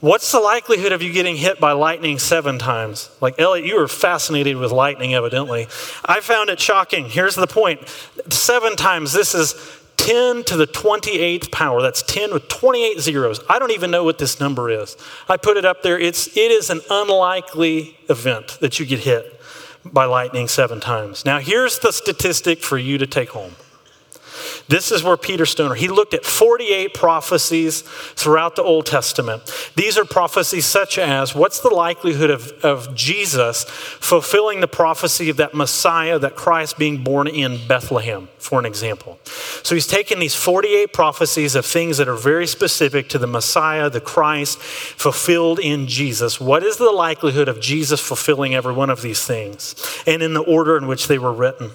What's 0.00 0.32
the 0.32 0.40
likelihood 0.40 0.90
of 0.90 1.00
you 1.00 1.12
getting 1.12 1.36
hit 1.36 1.60
by 1.60 1.70
lightning 1.70 2.18
seven 2.18 2.58
times? 2.58 3.08
Like, 3.20 3.38
Elliot, 3.38 3.64
you 3.64 3.76
were 3.76 3.86
fascinated 3.86 4.56
with 4.56 4.72
lightning, 4.72 5.14
evidently. 5.14 5.68
I 6.04 6.18
found 6.18 6.50
it 6.50 6.58
shocking. 6.58 7.04
Here's 7.08 7.36
the 7.36 7.46
point 7.46 7.88
seven 8.28 8.74
times, 8.74 9.12
this 9.12 9.32
is 9.32 9.54
10 10.02 10.42
to 10.44 10.56
the 10.56 10.66
28th 10.66 11.52
power. 11.52 11.80
That's 11.80 12.02
10 12.02 12.32
with 12.32 12.48
28 12.48 12.98
zeros. 12.98 13.40
I 13.48 13.60
don't 13.60 13.70
even 13.70 13.92
know 13.92 14.02
what 14.02 14.18
this 14.18 14.40
number 14.40 14.68
is. 14.68 14.96
I 15.28 15.36
put 15.36 15.56
it 15.56 15.64
up 15.64 15.82
there. 15.82 15.96
It's, 15.96 16.26
it 16.36 16.50
is 16.50 16.70
an 16.70 16.80
unlikely 16.90 17.96
event 18.08 18.58
that 18.60 18.80
you 18.80 18.86
get 18.86 18.98
hit 18.98 19.40
by 19.84 20.06
lightning 20.06 20.48
seven 20.48 20.80
times. 20.80 21.24
Now, 21.24 21.38
here's 21.38 21.78
the 21.78 21.92
statistic 21.92 22.62
for 22.62 22.78
you 22.78 22.98
to 22.98 23.06
take 23.06 23.28
home 23.30 23.54
this 24.68 24.90
is 24.90 25.02
where 25.02 25.16
Peter 25.16 25.46
Stoner, 25.46 25.74
he 25.74 25.88
looked 25.88 26.14
at 26.14 26.24
48 26.24 26.94
prophecies 26.94 27.82
throughout 27.82 28.56
the 28.56 28.62
Old 28.62 28.86
Testament. 28.86 29.42
These 29.76 29.98
are 29.98 30.04
prophecies 30.04 30.66
such 30.66 30.98
as 30.98 31.34
what's 31.34 31.60
the 31.60 31.70
likelihood 31.70 32.30
of, 32.30 32.52
of 32.64 32.94
Jesus 32.94 33.64
fulfilling 33.64 34.60
the 34.60 34.68
prophecy 34.68 35.30
of 35.30 35.36
that 35.36 35.54
Messiah, 35.54 36.18
that 36.18 36.36
Christ 36.36 36.78
being 36.78 37.02
born 37.04 37.26
in 37.26 37.66
Bethlehem, 37.66 38.28
for 38.38 38.58
an 38.58 38.64
example. 38.64 39.18
So 39.62 39.74
he's 39.74 39.86
taken 39.86 40.18
these 40.18 40.34
48 40.34 40.92
prophecies 40.92 41.54
of 41.54 41.64
things 41.64 41.98
that 41.98 42.08
are 42.08 42.16
very 42.16 42.46
specific 42.46 43.08
to 43.10 43.18
the 43.18 43.26
Messiah, 43.26 43.90
the 43.90 44.00
Christ, 44.00 44.58
fulfilled 44.58 45.58
in 45.58 45.86
Jesus. 45.86 46.40
What 46.40 46.62
is 46.62 46.76
the 46.76 46.90
likelihood 46.90 47.48
of 47.48 47.60
Jesus 47.60 48.00
fulfilling 48.00 48.54
every 48.54 48.72
one 48.72 48.90
of 48.90 49.02
these 49.02 49.24
things? 49.24 49.74
And 50.06 50.22
in 50.22 50.34
the 50.34 50.42
order 50.42 50.76
in 50.76 50.86
which 50.86 51.08
they 51.08 51.18
were 51.18 51.32
written. 51.32 51.70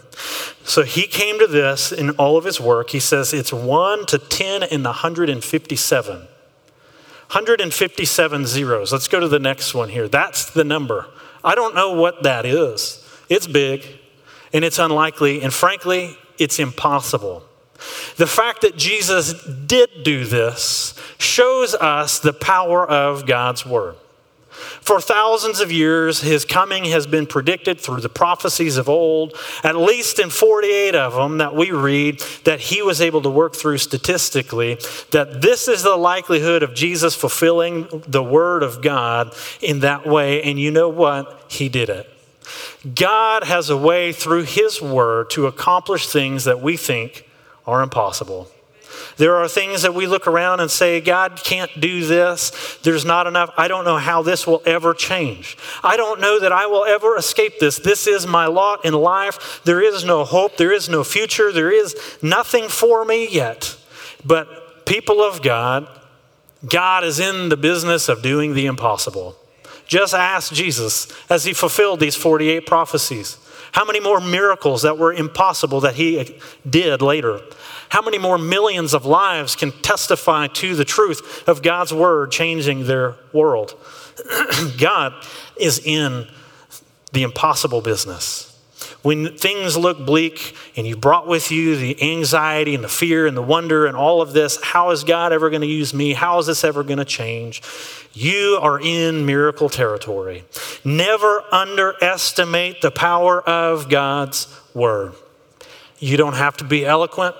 So 0.63 0.83
he 0.83 1.07
came 1.07 1.39
to 1.39 1.47
this 1.47 1.93
in 1.93 2.11
all 2.11 2.37
of 2.37 2.43
his 2.43 2.56
work. 2.59 2.91
He 2.91 2.99
says 2.99 3.33
it's 3.33 3.53
1 3.53 4.05
to 4.07 4.17
10 4.17 4.63
in 4.63 4.83
the 4.83 4.89
157. 4.89 6.15
157 6.15 8.45
zeros. 8.45 8.93
Let's 8.93 9.07
go 9.07 9.19
to 9.19 9.27
the 9.27 9.39
next 9.39 9.73
one 9.73 9.89
here. 9.89 10.07
That's 10.07 10.49
the 10.49 10.63
number. 10.63 11.07
I 11.43 11.55
don't 11.55 11.75
know 11.75 11.93
what 11.93 12.23
that 12.23 12.45
is. 12.45 13.03
It's 13.29 13.47
big 13.47 13.85
and 14.53 14.63
it's 14.63 14.79
unlikely, 14.79 15.41
and 15.41 15.53
frankly, 15.53 16.17
it's 16.37 16.59
impossible. 16.59 17.43
The 18.15 18.27
fact 18.27 18.61
that 18.61 18.75
Jesus 18.75 19.33
did 19.43 20.03
do 20.03 20.25
this 20.25 20.95
shows 21.19 21.75
us 21.75 22.19
the 22.19 22.33
power 22.33 22.89
of 22.89 23.25
God's 23.25 23.65
word. 23.65 23.95
For 24.57 24.99
thousands 24.99 25.59
of 25.59 25.71
years, 25.71 26.21
his 26.21 26.45
coming 26.45 26.85
has 26.85 27.05
been 27.07 27.25
predicted 27.25 27.79
through 27.79 28.01
the 28.01 28.09
prophecies 28.09 28.77
of 28.77 28.89
old, 28.89 29.35
at 29.63 29.75
least 29.75 30.19
in 30.19 30.29
48 30.29 30.95
of 30.95 31.13
them 31.13 31.37
that 31.37 31.55
we 31.55 31.71
read 31.71 32.19
that 32.43 32.59
he 32.59 32.81
was 32.81 33.01
able 33.01 33.21
to 33.21 33.29
work 33.29 33.55
through 33.55 33.77
statistically, 33.77 34.79
that 35.11 35.41
this 35.41 35.67
is 35.67 35.83
the 35.83 35.95
likelihood 35.95 36.63
of 36.63 36.73
Jesus 36.73 37.15
fulfilling 37.15 37.87
the 38.07 38.23
word 38.23 38.63
of 38.63 38.81
God 38.81 39.33
in 39.61 39.81
that 39.81 40.05
way. 40.05 40.41
And 40.43 40.59
you 40.59 40.71
know 40.71 40.89
what? 40.89 41.45
He 41.49 41.69
did 41.69 41.89
it. 41.89 42.09
God 42.95 43.43
has 43.43 43.69
a 43.69 43.77
way 43.77 44.11
through 44.11 44.43
his 44.43 44.81
word 44.81 45.29
to 45.31 45.47
accomplish 45.47 46.07
things 46.07 46.45
that 46.45 46.61
we 46.61 46.77
think 46.77 47.27
are 47.65 47.81
impossible. 47.81 48.49
There 49.17 49.35
are 49.35 49.47
things 49.47 49.81
that 49.81 49.95
we 49.95 50.05
look 50.05 50.27
around 50.27 50.59
and 50.59 50.69
say, 50.69 51.01
God 51.01 51.41
can't 51.43 51.71
do 51.79 52.05
this. 52.05 52.77
There's 52.83 53.03
not 53.03 53.25
enough. 53.25 53.51
I 53.57 53.67
don't 53.67 53.83
know 53.83 53.97
how 53.97 54.21
this 54.21 54.45
will 54.45 54.61
ever 54.65 54.93
change. 54.93 55.57
I 55.83 55.97
don't 55.97 56.21
know 56.21 56.39
that 56.39 56.51
I 56.51 56.67
will 56.67 56.85
ever 56.85 57.17
escape 57.17 57.59
this. 57.59 57.77
This 57.77 58.05
is 58.05 58.27
my 58.27 58.45
lot 58.45 58.85
in 58.85 58.93
life. 58.93 59.61
There 59.63 59.81
is 59.81 60.05
no 60.05 60.23
hope. 60.23 60.57
There 60.57 60.71
is 60.71 60.87
no 60.87 61.03
future. 61.03 61.51
There 61.51 61.71
is 61.71 61.95
nothing 62.21 62.69
for 62.69 63.03
me 63.05 63.27
yet. 63.27 63.75
But 64.23 64.85
people 64.85 65.21
of 65.21 65.41
God, 65.41 65.87
God 66.67 67.03
is 67.03 67.19
in 67.19 67.49
the 67.49 67.57
business 67.57 68.09
of 68.09 68.21
doing 68.21 68.53
the 68.53 68.67
impossible. 68.67 69.35
Just 69.87 70.13
ask 70.13 70.53
Jesus 70.53 71.07
as 71.29 71.45
he 71.45 71.53
fulfilled 71.53 71.99
these 71.99 72.15
48 72.15 72.65
prophecies. 72.65 73.37
How 73.77 73.85
many 73.85 73.99
more 73.99 74.19
miracles 74.19 74.81
that 74.81 74.97
were 74.97 75.13
impossible 75.13 75.81
that 75.81 75.93
he 75.93 76.39
did 76.67 76.99
later? 77.03 77.41
How 77.89 78.01
many 78.01 78.17
more 78.17 78.39
millions 78.39 78.95
of 78.95 79.05
lives 79.05 79.55
can 79.55 79.71
testify 79.71 80.47
to 80.47 80.75
the 80.75 80.83
truth 80.83 81.47
of 81.47 81.61
God's 81.61 81.93
word 81.93 82.31
changing 82.31 82.87
their 82.87 83.17
world? 83.33 83.75
God 84.79 85.13
is 85.57 85.77
in 85.77 86.27
the 87.11 87.21
impossible 87.21 87.81
business. 87.81 88.56
When 89.07 89.37
things 89.37 89.77
look 89.77 90.05
bleak 90.05 90.53
and 90.75 90.85
you 90.85 90.97
brought 90.97 91.27
with 91.27 91.49
you 91.49 91.77
the 91.77 92.11
anxiety 92.11 92.75
and 92.75 92.83
the 92.83 92.89
fear 92.89 93.25
and 93.25 93.37
the 93.37 93.41
wonder 93.41 93.85
and 93.85 93.95
all 93.95 94.21
of 94.21 94.33
this, 94.33 94.61
how 94.61 94.89
is 94.89 95.05
God 95.05 95.31
ever 95.31 95.49
going 95.49 95.61
to 95.61 95.67
use 95.67 95.93
me? 95.93 96.11
How 96.11 96.39
is 96.39 96.47
this 96.47 96.65
ever 96.65 96.83
going 96.83 96.97
to 96.97 97.05
change? 97.05 97.61
You 98.11 98.59
are 98.61 98.77
in 98.81 99.25
miracle 99.25 99.69
territory. 99.69 100.43
Never 100.83 101.41
underestimate 101.53 102.81
the 102.81 102.91
power 102.91 103.41
of 103.41 103.87
God's 103.87 104.53
word. 104.73 105.13
You 105.99 106.17
don't 106.17 106.35
have 106.35 106.57
to 106.57 106.65
be 106.65 106.85
eloquent. 106.85 107.37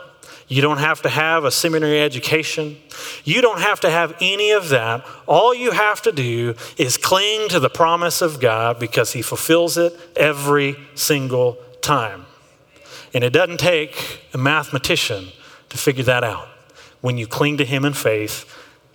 You 0.48 0.62
don't 0.62 0.78
have 0.78 1.02
to 1.02 1.10
have 1.10 1.44
a 1.44 1.52
seminary 1.52 2.00
education. 2.00 2.78
You 3.26 3.42
don't 3.42 3.60
have 3.60 3.82
to 3.82 3.90
have 3.90 4.16
any 4.22 4.52
of 4.52 4.70
that. 4.70 5.06
All 5.26 5.54
you 5.54 5.72
have 5.72 6.02
to 6.04 6.12
do 6.12 6.56
is 6.78 6.96
cling 6.96 7.50
to 7.50 7.60
the 7.60 7.70
promise 7.70 8.22
of 8.22 8.40
God 8.40 8.80
because 8.80 9.12
He 9.12 9.22
fulfills 9.22 9.78
it 9.78 9.94
every 10.16 10.78
single 10.96 11.58
time. 11.82 12.26
And 13.14 13.24
it 13.24 13.32
doesn't 13.32 13.60
take 13.60 14.22
a 14.34 14.38
mathematician 14.38 15.28
to 15.70 15.78
figure 15.78 16.06
that 16.06 16.24
out. 16.24 16.48
When 17.02 17.18
you 17.18 17.28
cling 17.28 17.58
to 17.58 17.66
Him 17.66 17.84
in 17.84 17.94
faith, 17.94 18.46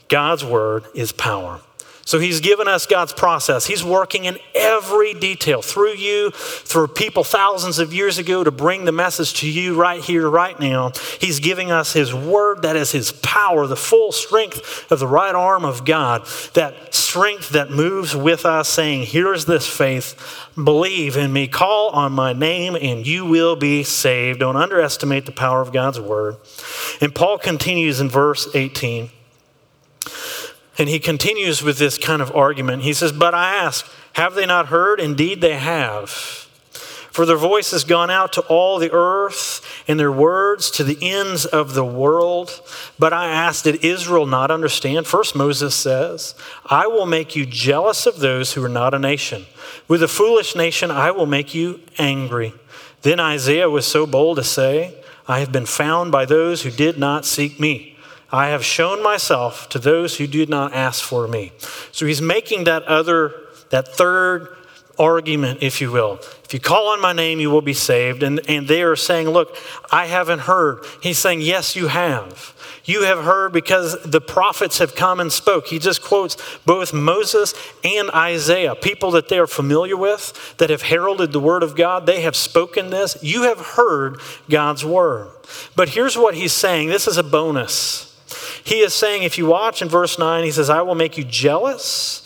God's 0.08 0.44
word 0.44 0.84
is 0.94 1.12
power. 1.12 1.60
So 2.04 2.18
he's 2.18 2.40
given 2.40 2.66
us 2.66 2.86
God's 2.86 3.12
process. 3.12 3.66
He's 3.66 3.84
working 3.84 4.24
in 4.24 4.38
every 4.54 5.14
detail 5.14 5.62
through 5.62 5.94
you, 5.94 6.30
through 6.32 6.88
people 6.88 7.22
thousands 7.22 7.78
of 7.78 7.94
years 7.94 8.18
ago 8.18 8.42
to 8.42 8.50
bring 8.50 8.84
the 8.84 8.92
message 8.92 9.34
to 9.34 9.48
you 9.48 9.80
right 9.80 10.02
here, 10.02 10.28
right 10.28 10.58
now. 10.58 10.92
He's 11.20 11.38
giving 11.38 11.70
us 11.70 11.92
his 11.92 12.12
word 12.12 12.62
that 12.62 12.74
is 12.74 12.90
his 12.90 13.12
power, 13.12 13.66
the 13.66 13.76
full 13.76 14.10
strength 14.10 14.90
of 14.90 14.98
the 14.98 15.06
right 15.06 15.34
arm 15.34 15.64
of 15.64 15.84
God, 15.84 16.26
that 16.54 16.92
strength 16.92 17.50
that 17.50 17.70
moves 17.70 18.16
with 18.16 18.44
us, 18.44 18.68
saying, 18.68 19.06
Here's 19.06 19.44
this 19.44 19.66
faith. 19.66 20.48
Believe 20.56 21.16
in 21.16 21.32
me, 21.32 21.46
call 21.46 21.90
on 21.90 22.12
my 22.12 22.32
name, 22.32 22.74
and 22.74 23.06
you 23.06 23.24
will 23.24 23.54
be 23.54 23.84
saved. 23.84 24.40
Don't 24.40 24.56
underestimate 24.56 25.24
the 25.24 25.32
power 25.32 25.60
of 25.60 25.72
God's 25.72 26.00
word. 26.00 26.36
And 27.00 27.14
Paul 27.14 27.38
continues 27.38 28.00
in 28.00 28.08
verse 28.08 28.48
18. 28.54 29.10
And 30.78 30.88
he 30.88 30.98
continues 30.98 31.62
with 31.62 31.78
this 31.78 31.98
kind 31.98 32.22
of 32.22 32.34
argument. 32.34 32.82
He 32.82 32.94
says, 32.94 33.12
But 33.12 33.34
I 33.34 33.54
ask, 33.54 33.86
have 34.14 34.34
they 34.34 34.46
not 34.46 34.68
heard? 34.68 35.00
Indeed, 35.00 35.40
they 35.40 35.56
have. 35.56 36.10
For 37.12 37.26
their 37.26 37.36
voice 37.36 37.72
has 37.72 37.84
gone 37.84 38.10
out 38.10 38.32
to 38.34 38.40
all 38.42 38.78
the 38.78 38.90
earth, 38.90 39.84
and 39.86 40.00
their 40.00 40.10
words 40.10 40.70
to 40.72 40.82
the 40.84 40.96
ends 41.02 41.44
of 41.44 41.74
the 41.74 41.84
world. 41.84 42.62
But 42.98 43.12
I 43.12 43.28
ask, 43.28 43.64
did 43.64 43.84
Israel 43.84 44.24
not 44.24 44.50
understand? 44.50 45.06
First, 45.06 45.36
Moses 45.36 45.74
says, 45.74 46.34
I 46.64 46.86
will 46.86 47.04
make 47.04 47.36
you 47.36 47.44
jealous 47.44 48.06
of 48.06 48.20
those 48.20 48.54
who 48.54 48.64
are 48.64 48.68
not 48.68 48.94
a 48.94 48.98
nation. 48.98 49.44
With 49.88 50.02
a 50.02 50.08
foolish 50.08 50.56
nation, 50.56 50.90
I 50.90 51.10
will 51.10 51.26
make 51.26 51.54
you 51.54 51.80
angry. 51.98 52.54
Then 53.02 53.20
Isaiah 53.20 53.68
was 53.68 53.86
so 53.86 54.06
bold 54.06 54.38
to 54.38 54.44
say, 54.44 54.94
I 55.28 55.40
have 55.40 55.52
been 55.52 55.66
found 55.66 56.12
by 56.12 56.24
those 56.24 56.62
who 56.62 56.70
did 56.70 56.98
not 56.98 57.26
seek 57.26 57.60
me. 57.60 57.91
I 58.32 58.48
have 58.48 58.64
shown 58.64 59.02
myself 59.02 59.68
to 59.68 59.78
those 59.78 60.16
who 60.16 60.26
did 60.26 60.48
not 60.48 60.72
ask 60.72 61.04
for 61.04 61.28
me. 61.28 61.52
So 61.92 62.06
he's 62.06 62.22
making 62.22 62.64
that 62.64 62.82
other, 62.84 63.34
that 63.68 63.88
third 63.88 64.48
argument, 64.98 65.62
if 65.62 65.80
you 65.82 65.92
will. 65.92 66.18
If 66.44 66.54
you 66.54 66.60
call 66.60 66.88
on 66.88 67.00
my 67.00 67.12
name, 67.12 67.40
you 67.40 67.50
will 67.50 67.62
be 67.62 67.74
saved. 67.74 68.22
And, 68.22 68.40
and 68.48 68.68
they 68.68 68.82
are 68.82 68.96
saying, 68.96 69.28
Look, 69.28 69.56
I 69.90 70.06
haven't 70.06 70.40
heard. 70.40 70.84
He's 71.02 71.18
saying, 71.18 71.42
Yes, 71.42 71.76
you 71.76 71.88
have. 71.88 72.54
You 72.84 73.04
have 73.04 73.24
heard 73.24 73.52
because 73.52 74.02
the 74.02 74.20
prophets 74.20 74.78
have 74.78 74.96
come 74.96 75.20
and 75.20 75.30
spoke. 75.30 75.68
He 75.68 75.78
just 75.78 76.02
quotes 76.02 76.36
both 76.66 76.92
Moses 76.92 77.54
and 77.84 78.10
Isaiah, 78.10 78.74
people 78.74 79.12
that 79.12 79.28
they 79.28 79.38
are 79.38 79.46
familiar 79.46 79.96
with, 79.96 80.56
that 80.58 80.70
have 80.70 80.82
heralded 80.82 81.32
the 81.32 81.40
word 81.40 81.62
of 81.62 81.76
God. 81.76 82.06
They 82.06 82.22
have 82.22 82.34
spoken 82.34 82.90
this. 82.90 83.16
You 83.22 83.44
have 83.44 83.60
heard 83.60 84.18
God's 84.50 84.84
word. 84.84 85.30
But 85.76 85.90
here's 85.90 86.16
what 86.16 86.34
he's 86.34 86.52
saying 86.52 86.88
this 86.88 87.06
is 87.06 87.18
a 87.18 87.22
bonus. 87.22 88.11
He 88.64 88.80
is 88.80 88.94
saying, 88.94 89.22
if 89.22 89.38
you 89.38 89.46
watch 89.46 89.82
in 89.82 89.88
verse 89.88 90.18
9, 90.18 90.44
he 90.44 90.50
says, 90.50 90.70
I 90.70 90.82
will 90.82 90.94
make 90.94 91.18
you 91.18 91.24
jealous 91.24 92.22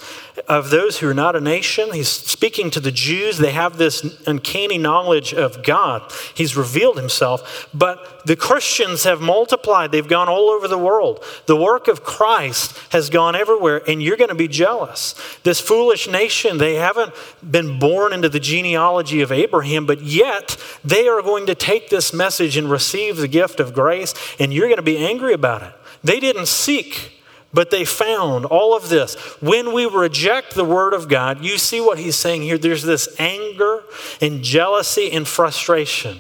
of 0.49 0.71
those 0.71 0.99
who 0.99 1.09
are 1.09 1.15
not 1.15 1.35
a 1.35 1.41
nation. 1.41 1.93
He's 1.93 2.09
speaking 2.09 2.71
to 2.73 2.81
the 2.81 2.93
Jews. 2.93 3.39
They 3.39 3.53
have 3.53 3.79
this 3.79 4.05
uncanny 4.27 4.79
knowledge 4.79 5.33
of 5.33 5.65
God. 5.65 6.13
He's 6.35 6.57
revealed 6.57 6.99
himself. 6.99 7.69
But 7.73 8.27
the 8.27 8.37
Christians 8.37 9.05
have 9.05 9.21
multiplied, 9.21 9.93
they've 9.93 10.07
gone 10.07 10.29
all 10.29 10.51
over 10.51 10.69
the 10.69 10.79
world. 10.79 11.25
The 11.47 11.57
work 11.57 11.89
of 11.89 12.05
Christ 12.05 12.79
has 12.91 13.09
gone 13.09 13.35
everywhere, 13.35 13.83
and 13.89 14.03
you're 14.03 14.17
going 14.17 14.29
to 14.29 14.35
be 14.35 14.49
jealous. 14.49 15.15
This 15.43 15.61
foolish 15.61 16.09
nation, 16.09 16.59
they 16.59 16.75
haven't 16.75 17.15
been 17.49 17.79
born 17.79 18.13
into 18.13 18.29
the 18.29 18.41
genealogy 18.41 19.23
of 19.23 19.33
Abraham, 19.33 19.87
but 19.87 20.03
yet 20.03 20.57
they 20.85 21.09
are 21.09 21.23
going 21.23 21.47
to 21.47 21.55
take 21.55 21.89
this 21.89 22.13
message 22.13 22.57
and 22.57 22.71
receive 22.71 23.17
the 23.17 23.29
gift 23.29 23.61
of 23.61 23.73
grace, 23.73 24.15
and 24.39 24.53
you're 24.53 24.69
going 24.69 24.77
to 24.77 24.83
be 24.83 24.99
angry 24.99 25.33
about 25.33 25.63
it. 25.63 25.73
They 26.03 26.21
didn't 26.21 26.47
seek 26.47 27.17
but 27.57 27.71
they 27.71 27.87
found 27.87 28.45
all 28.45 28.77
of 28.77 28.91
this. 28.91 29.15
When 29.41 29.73
we 29.73 29.87
reject 29.87 30.55
the 30.55 30.65
word 30.65 30.93
of 30.93 31.09
God, 31.09 31.43
you 31.43 31.57
see 31.57 31.81
what 31.81 31.99
he's 31.99 32.15
saying 32.15 32.43
here. 32.43 32.59
There's 32.59 32.83
this 32.83 33.19
anger 33.19 33.83
and 34.21 34.43
jealousy 34.43 35.11
and 35.11 35.27
frustration. 35.27 36.19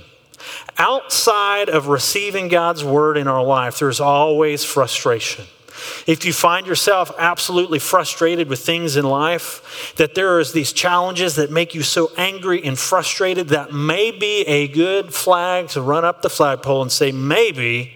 Outside 0.78 1.68
of 1.68 1.88
receiving 1.88 2.48
God's 2.48 2.82
word 2.82 3.18
in 3.18 3.28
our 3.28 3.44
life, 3.44 3.78
there's 3.78 4.00
always 4.00 4.64
frustration. 4.64 5.44
If 6.06 6.24
you 6.24 6.32
find 6.32 6.66
yourself 6.66 7.12
absolutely 7.18 7.80
frustrated 7.80 8.48
with 8.48 8.60
things 8.60 8.96
in 8.96 9.04
life, 9.04 9.92
that 9.96 10.14
there 10.14 10.40
is 10.40 10.52
these 10.52 10.72
challenges 10.72 11.36
that 11.36 11.50
make 11.50 11.74
you 11.74 11.82
so 11.82 12.12
angry 12.16 12.64
and 12.64 12.78
frustrated, 12.78 13.48
that 13.48 13.74
may 13.74 14.10
be 14.10 14.40
a 14.46 14.68
good 14.68 15.12
flag 15.12 15.68
to 15.68 15.82
run 15.82 16.04
up 16.04 16.22
the 16.22 16.30
flagpole 16.30 16.80
and 16.80 16.90
say, 16.90 17.12
maybe 17.12 17.95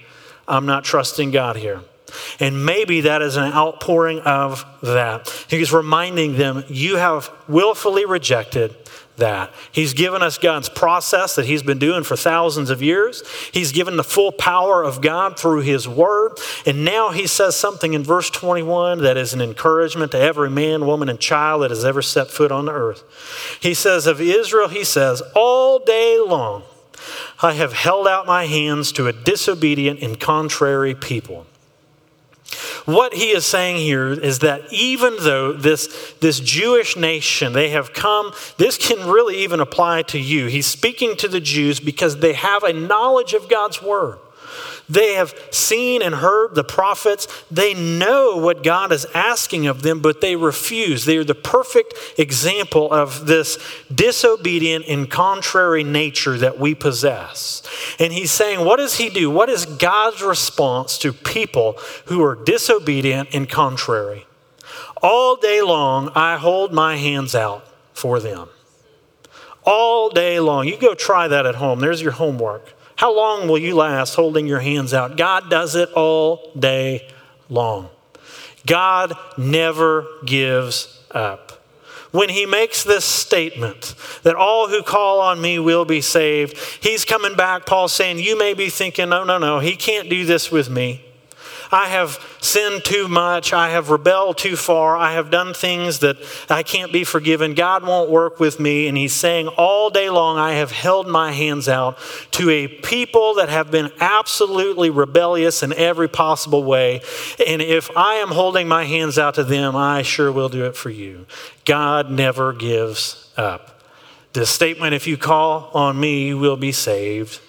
I'm 0.51 0.67
not 0.67 0.85
trusting 0.85 1.31
God 1.31 1.57
here. 1.57 1.81
And 2.41 2.67
maybe 2.67 3.03
that 3.03 3.23
is 3.23 3.37
an 3.37 3.53
outpouring 3.53 4.19
of 4.21 4.65
that. 4.83 5.29
He's 5.49 5.73
reminding 5.73 6.37
them, 6.37 6.65
you 6.69 6.97
have 6.97 7.31
willfully 7.49 8.05
rejected 8.05 8.77
that. 9.17 9.53
He's 9.71 9.95
given 9.95 10.23
us 10.23 10.39
God's 10.39 10.69
process 10.69 11.37
that 11.37 11.45
He's 11.45 11.63
been 11.63 11.79
doing 11.79 12.03
for 12.03 12.17
thousands 12.17 12.71
of 12.71 12.83
years. 12.83 13.23
He's 13.53 13.71
given 13.71 13.97
the 13.97 14.05
full 14.05 14.33
power 14.33 14.83
of 14.83 15.01
God 15.01 15.39
through 15.39 15.61
His 15.61 15.87
Word. 15.87 16.33
And 16.67 16.85
now 16.85 17.11
He 17.11 17.27
says 17.27 17.55
something 17.55 17.95
in 17.95 18.03
verse 18.03 18.31
21 18.31 19.03
that 19.03 19.17
is 19.17 19.33
an 19.33 19.41
encouragement 19.41 20.13
to 20.13 20.19
every 20.19 20.51
man, 20.51 20.87
woman, 20.87 21.09
and 21.09 21.21
child 21.21 21.63
that 21.63 21.71
has 21.71 21.85
ever 21.85 22.03
set 22.03 22.31
foot 22.31 22.51
on 22.51 22.65
the 22.65 22.73
earth. 22.73 23.05
He 23.61 23.75
says, 23.75 24.07
Of 24.07 24.21
Israel, 24.21 24.69
He 24.69 24.85
says, 24.85 25.23
all 25.35 25.79
day 25.79 26.19
long 26.19 26.65
I 27.43 27.55
have 27.55 27.73
held 27.73 28.07
out 28.07 28.27
my 28.27 28.47
hands 28.47 28.93
to 28.93 29.07
a 29.07 29.13
disobedient 29.13 30.01
and 30.01 30.19
contrary 30.19 30.95
people. 30.95 31.47
What 32.85 33.15
he 33.15 33.31
is 33.31 33.47
saying 33.47 33.77
here 33.77 34.09
is 34.09 34.41
that 34.41 34.73
even 34.73 35.17
though 35.21 35.53
this, 35.53 36.15
this 36.21 36.41
Jewish 36.41 36.97
nation, 36.97 37.53
they 37.53 37.71
have 37.71 37.93
come, 37.93 38.33
this 38.57 38.77
can 38.77 39.09
really 39.09 39.39
even 39.39 39.61
apply 39.61 40.03
to 40.03 40.19
you. 40.19 40.47
He's 40.47 40.67
speaking 40.67 41.17
to 41.19 41.29
the 41.29 41.41
Jews 41.41 41.79
because 41.79 42.19
they 42.19 42.33
have 42.33 42.65
a 42.65 42.73
knowledge 42.73 43.35
of 43.35 43.49
God's 43.49 43.83
word. 43.83 44.19
They 44.91 45.15
have 45.15 45.33
seen 45.53 46.03
and 46.03 46.17
heard 46.17 46.55
the 46.55 46.65
prophets. 46.65 47.29
They 47.51 47.75
know 47.75 48.37
what 48.37 48.65
God 48.65 48.91
is 48.91 49.07
asking 49.15 49.69
of 49.69 49.83
them, 49.83 50.01
but 50.01 50.21
they 50.21 50.35
refuse. 50.35 51.05
They 51.05 51.17
are 51.17 51.25
the 51.25 51.35
perfect 51.35 51.95
example 52.19 52.93
of 52.93 53.27
this 53.27 53.59
disobedient 53.95 54.87
and 54.89 55.09
contrary 55.09 55.85
nature 55.85 56.37
that 56.39 56.59
we 56.59 56.75
possess. 56.75 57.63
And 58.01 58.13
he's 58.13 58.33
saying, 58.33 58.65
What 58.65 58.77
does 58.77 58.97
he 58.97 59.09
do? 59.09 59.31
What 59.31 59.49
is 59.49 59.65
God's 59.65 60.23
response 60.23 60.99
to 60.99 61.13
people 61.13 61.79
who 62.07 62.23
are 62.23 62.35
disobedient 62.35 63.29
and 63.33 63.49
contrary? 63.49 64.27
All 65.03 65.37
day 65.37 65.63
long, 65.63 66.11
I 66.15 66.37
hold 66.37 66.73
my 66.73 66.97
hands 66.97 67.35
out 67.35 67.65
for 67.95 68.19
them. 68.19 68.49
All 69.65 70.11
day 70.11 70.41
long. 70.41 70.67
You 70.67 70.77
go 70.77 70.95
try 70.95 71.29
that 71.29 71.47
at 71.47 71.55
home. 71.55 71.81
There's 71.81 72.03
your 72.03 72.13
homework. 72.13 72.75
How 73.01 73.17
long 73.17 73.49
will 73.49 73.57
you 73.57 73.77
last 73.77 74.15
holding 74.15 74.47
your 74.47 74.61
hands 74.61 74.93
out? 74.93 75.17
God 75.17 75.49
does 75.49 75.75
it 75.75 75.91
all 75.93 76.51
day 76.55 77.09
long. 77.49 77.89
God 78.67 79.15
never 79.39 80.07
gives 80.27 81.03
up. 81.11 81.65
When 82.11 82.29
he 82.29 82.45
makes 82.45 82.85
this 82.85 83.07
statement 83.07 83.95
that 84.23 84.35
all 84.35 84.69
who 84.69 84.83
call 84.83 85.19
on 85.21 85.41
me 85.41 85.59
will 85.59 85.87
be 85.87 86.03
saved, 86.03 86.59
he's 86.83 87.07
coming 87.07 87.37
back, 87.37 87.65
Paul 87.65 87.89
saying, 87.89 88.19
You 88.19 88.37
may 88.37 88.53
be 88.53 88.69
thinking, 88.69 89.09
No, 89.09 89.25
no, 89.25 89.39
no, 89.39 89.61
he 89.61 89.77
can't 89.77 90.11
do 90.11 90.27
this 90.27 90.51
with 90.51 90.69
me. 90.69 91.03
I 91.73 91.89
have 91.89 92.19
sinned 92.41 92.85
too 92.85 93.07
much. 93.09 93.53
I 93.53 93.71
have 93.71 93.91
rebelled 93.91 94.39
too 94.39 94.57
far. 94.57 94.97
I 94.97 95.13
have 95.13 95.31
done 95.31 95.55
things 95.55 96.01
that 96.01 96.17
I 96.49 96.63
can't 96.63 96.93
be 96.93 97.05
forgiven. 97.05 97.55
God 97.55 97.85
won't 97.85 98.11
work 98.11 98.41
with 98.41 98.59
me. 98.59 98.89
And 98.89 98.97
He's 98.97 99.13
saying, 99.13 99.49
all 99.49 99.91
day 99.91 100.11
long, 100.11 100.37
I 100.39 100.55
have 100.55 100.73
held 100.73 101.07
my 101.07 101.33
hands 101.33 101.69
out 101.69 101.99
to 102.33 102.51
a 102.51 102.67
people 102.67 103.35
that 103.35 103.49
have 103.49 103.71
been 103.71 103.91
absolutely 104.01 104.91
rebellious 104.91 105.63
in 105.63 105.73
every 105.75 106.09
possible 106.09 106.65
way. 106.65 107.03
And 107.47 107.63
if 107.63 107.97
I 107.97 108.15
am 108.15 108.29
holding 108.29 108.67
my 108.67 108.85
hands 108.85 109.19
out 109.19 109.35
to 109.35 109.45
them, 109.45 109.77
I 109.77 110.03
sure 110.03 110.33
will 110.33 110.49
do 110.49 110.65
it 110.65 110.77
for 110.77 110.91
you. 110.91 111.27
God 111.65 112.11
never 112.11 112.53
gives 112.53 113.31
up. 113.37 113.83
The 114.33 114.47
statement, 114.47 114.95
if 114.95 115.07
you 115.07 115.17
call 115.17 115.71
on 115.75 115.99
me, 115.99 116.29
you 116.29 116.39
will 116.39 116.57
be 116.57 116.73
saved, 116.73 117.41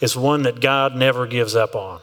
is 0.00 0.16
one 0.16 0.42
that 0.42 0.60
God 0.60 0.94
never 0.94 1.26
gives 1.26 1.56
up 1.56 1.74
on. 1.74 2.00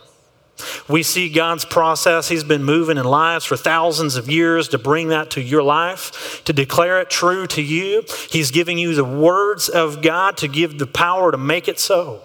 We 0.87 1.03
see 1.03 1.29
God's 1.29 1.65
process. 1.65 2.29
He's 2.29 2.43
been 2.43 2.63
moving 2.63 2.97
in 2.97 3.05
lives 3.05 3.45
for 3.45 3.57
thousands 3.57 4.15
of 4.15 4.29
years 4.29 4.67
to 4.69 4.77
bring 4.77 5.09
that 5.09 5.31
to 5.31 5.41
your 5.41 5.63
life, 5.63 6.43
to 6.45 6.53
declare 6.53 7.01
it 7.01 7.09
true 7.09 7.47
to 7.47 7.61
you. 7.61 8.03
He's 8.29 8.51
giving 8.51 8.77
you 8.77 8.95
the 8.95 9.03
words 9.03 9.69
of 9.69 10.01
God 10.01 10.37
to 10.37 10.47
give 10.47 10.79
the 10.79 10.87
power 10.87 11.31
to 11.31 11.37
make 11.37 11.67
it 11.67 11.79
so. 11.79 12.21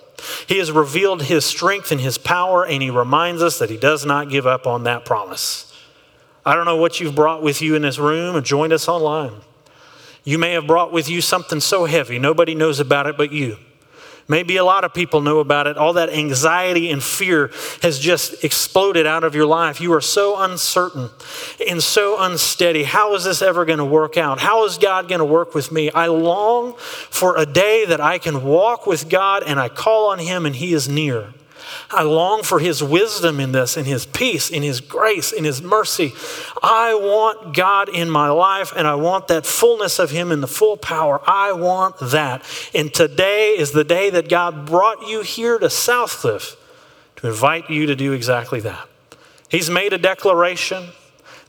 He 0.47 0.59
has 0.59 0.71
revealed 0.71 1.23
His 1.23 1.45
strength 1.45 1.91
and 1.93 2.01
His 2.01 2.19
power, 2.19 2.67
and 2.67 2.83
He 2.83 2.91
reminds 2.91 3.43
us 3.43 3.59
that 3.59 3.71
He 3.71 3.77
does 3.77 4.05
not 4.05 4.29
give 4.29 4.47
up 4.47 4.67
on 4.67 4.85
that 4.85 5.05
promise. 5.05 5.67
I 6.45 6.55
don't 6.55 6.65
know 6.65 6.77
what 6.77 7.01
you've 7.01 7.15
brought 7.15 7.43
with 7.43 7.61
you 7.63 7.75
in 7.75 7.83
this 7.83 7.99
room 7.99 8.37
or 8.37 8.41
joined 8.41 8.73
us 8.73 8.89
online. 8.89 9.33
You 10.25 10.39
may 10.39 10.53
have 10.53 10.67
brought 10.67 10.93
with 10.93 11.09
you 11.09 11.21
something 11.21 11.61
so 11.61 11.87
heavy, 11.87 12.19
nobody 12.19 12.55
knows 12.55 12.81
about 12.81 13.07
it 13.07 13.17
but 13.17 13.33
you. 13.33 13.57
Maybe 14.31 14.59
a 14.59 14.65
lot 14.65 14.85
of 14.85 14.95
people 14.95 15.23
know 15.23 15.41
about 15.41 15.67
it. 15.67 15.77
All 15.77 15.95
that 15.95 16.09
anxiety 16.09 16.89
and 16.93 17.03
fear 17.03 17.51
has 17.83 17.99
just 17.99 18.45
exploded 18.45 19.05
out 19.05 19.25
of 19.25 19.35
your 19.35 19.45
life. 19.45 19.81
You 19.81 19.93
are 19.93 20.01
so 20.01 20.41
uncertain 20.41 21.11
and 21.69 21.83
so 21.83 22.17
unsteady. 22.17 22.85
How 22.85 23.13
is 23.17 23.25
this 23.25 23.43
ever 23.43 23.65
going 23.65 23.81
to 23.81 23.85
work 23.85 24.17
out? 24.17 24.39
How 24.39 24.65
is 24.67 24.79
God 24.79 25.09
going 25.09 25.19
to 25.19 25.25
work 25.25 25.53
with 25.53 25.73
me? 25.73 25.91
I 25.91 26.07
long 26.07 26.77
for 26.77 27.37
a 27.37 27.45
day 27.45 27.85
that 27.87 28.01
I 28.01 28.19
can 28.19 28.45
walk 28.45 28.87
with 28.87 29.09
God 29.09 29.43
and 29.45 29.59
I 29.59 29.69
call 29.69 30.13
on 30.13 30.21
Him 30.21 30.47
and 30.47 30.55
He 30.55 30.75
is 30.75 30.89
near. 30.89 31.35
I 31.93 32.03
long 32.03 32.43
for 32.43 32.59
His 32.59 32.83
wisdom 32.83 33.41
in 33.41 33.53
this, 33.53 33.77
in 33.77 33.85
His 33.85 34.07
peace, 34.07 34.51
in 34.51 34.63
His 34.63 34.81
grace, 34.81 35.33
in 35.33 35.45
His 35.45 35.61
mercy. 35.61 36.13
I 36.63 36.95
want 36.95 37.55
God 37.55 37.89
in 37.89 38.09
my 38.09 38.31
life, 38.31 38.73
and 38.77 38.87
I 38.87 38.95
want 38.95 39.29
that 39.29 39.45
fullness 39.45 39.99
of 39.99 40.11
Him 40.11 40.31
in 40.31 40.41
the 40.41 40.47
full 40.47 40.77
power. 40.77 41.21
I 41.27 41.53
want 41.53 41.99
that. 41.99 42.45
And 42.75 42.95
today 42.95 43.57
is 43.59 43.73
the 43.73 43.85
day 43.85 44.11
that 44.11 44.29
God 44.29 44.67
brought 44.67 45.09
you 45.09 45.23
here 45.23 45.59
to 45.59 45.67
Southcliff 45.67 46.57
to 47.17 47.29
invite 47.29 47.69
you 47.69 47.87
to 47.87 47.97
do 47.97 48.13
exactly 48.13 48.61
that. 48.61 48.89
He's 49.49 49.69
made 49.69 49.93
a 49.93 49.99
declaration 49.99 50.91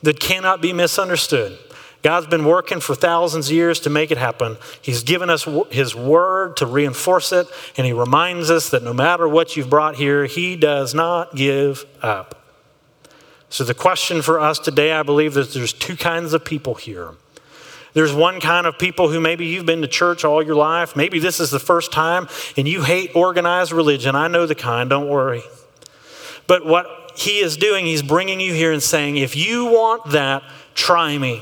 that 0.01 0.19
cannot 0.19 0.61
be 0.61 0.73
misunderstood. 0.73 1.57
God's 2.01 2.27
been 2.27 2.45
working 2.45 2.79
for 2.79 2.95
thousands 2.95 3.47
of 3.49 3.53
years 3.53 3.79
to 3.81 3.89
make 3.89 4.11
it 4.11 4.17
happen. 4.17 4.57
He's 4.81 5.03
given 5.03 5.29
us 5.29 5.47
His 5.69 5.95
word 5.95 6.57
to 6.57 6.65
reinforce 6.65 7.31
it, 7.31 7.47
and 7.77 7.85
He 7.85 7.93
reminds 7.93 8.49
us 8.49 8.69
that 8.69 8.83
no 8.83 8.93
matter 8.93 9.27
what 9.27 9.55
you've 9.55 9.69
brought 9.69 9.95
here, 9.95 10.25
He 10.25 10.55
does 10.55 10.93
not 10.93 11.35
give 11.35 11.85
up. 12.01 12.37
So, 13.49 13.63
the 13.63 13.73
question 13.73 14.21
for 14.21 14.39
us 14.39 14.59
today, 14.59 14.93
I 14.93 15.03
believe 15.03 15.33
that 15.33 15.53
there's 15.53 15.73
two 15.73 15.97
kinds 15.97 16.33
of 16.33 16.45
people 16.45 16.73
here. 16.75 17.11
There's 17.93 18.13
one 18.13 18.39
kind 18.39 18.65
of 18.65 18.79
people 18.79 19.09
who 19.09 19.19
maybe 19.19 19.45
you've 19.47 19.65
been 19.65 19.81
to 19.81 19.87
church 19.87 20.23
all 20.23 20.41
your 20.41 20.55
life. 20.55 20.95
Maybe 20.95 21.19
this 21.19 21.39
is 21.39 21.51
the 21.51 21.59
first 21.59 21.91
time 21.91 22.27
and 22.55 22.67
you 22.67 22.83
hate 22.83 23.11
organized 23.15 23.71
religion. 23.71 24.15
I 24.15 24.27
know 24.29 24.45
the 24.45 24.55
kind, 24.55 24.89
don't 24.89 25.09
worry. 25.09 25.43
But 26.47 26.65
what 26.65 27.11
he 27.15 27.39
is 27.39 27.57
doing, 27.57 27.85
he's 27.85 28.01
bringing 28.01 28.39
you 28.39 28.53
here 28.53 28.71
and 28.71 28.81
saying, 28.81 29.17
if 29.17 29.35
you 29.35 29.65
want 29.65 30.11
that, 30.11 30.43
try 30.73 31.17
me. 31.17 31.41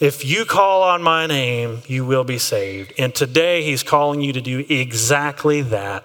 If 0.00 0.24
you 0.24 0.46
call 0.46 0.82
on 0.82 1.02
my 1.02 1.26
name, 1.26 1.82
you 1.86 2.06
will 2.06 2.24
be 2.24 2.38
saved. 2.38 2.94
And 2.98 3.14
today 3.14 3.62
he's 3.62 3.82
calling 3.82 4.22
you 4.22 4.32
to 4.32 4.40
do 4.40 4.64
exactly 4.70 5.60
that. 5.60 6.04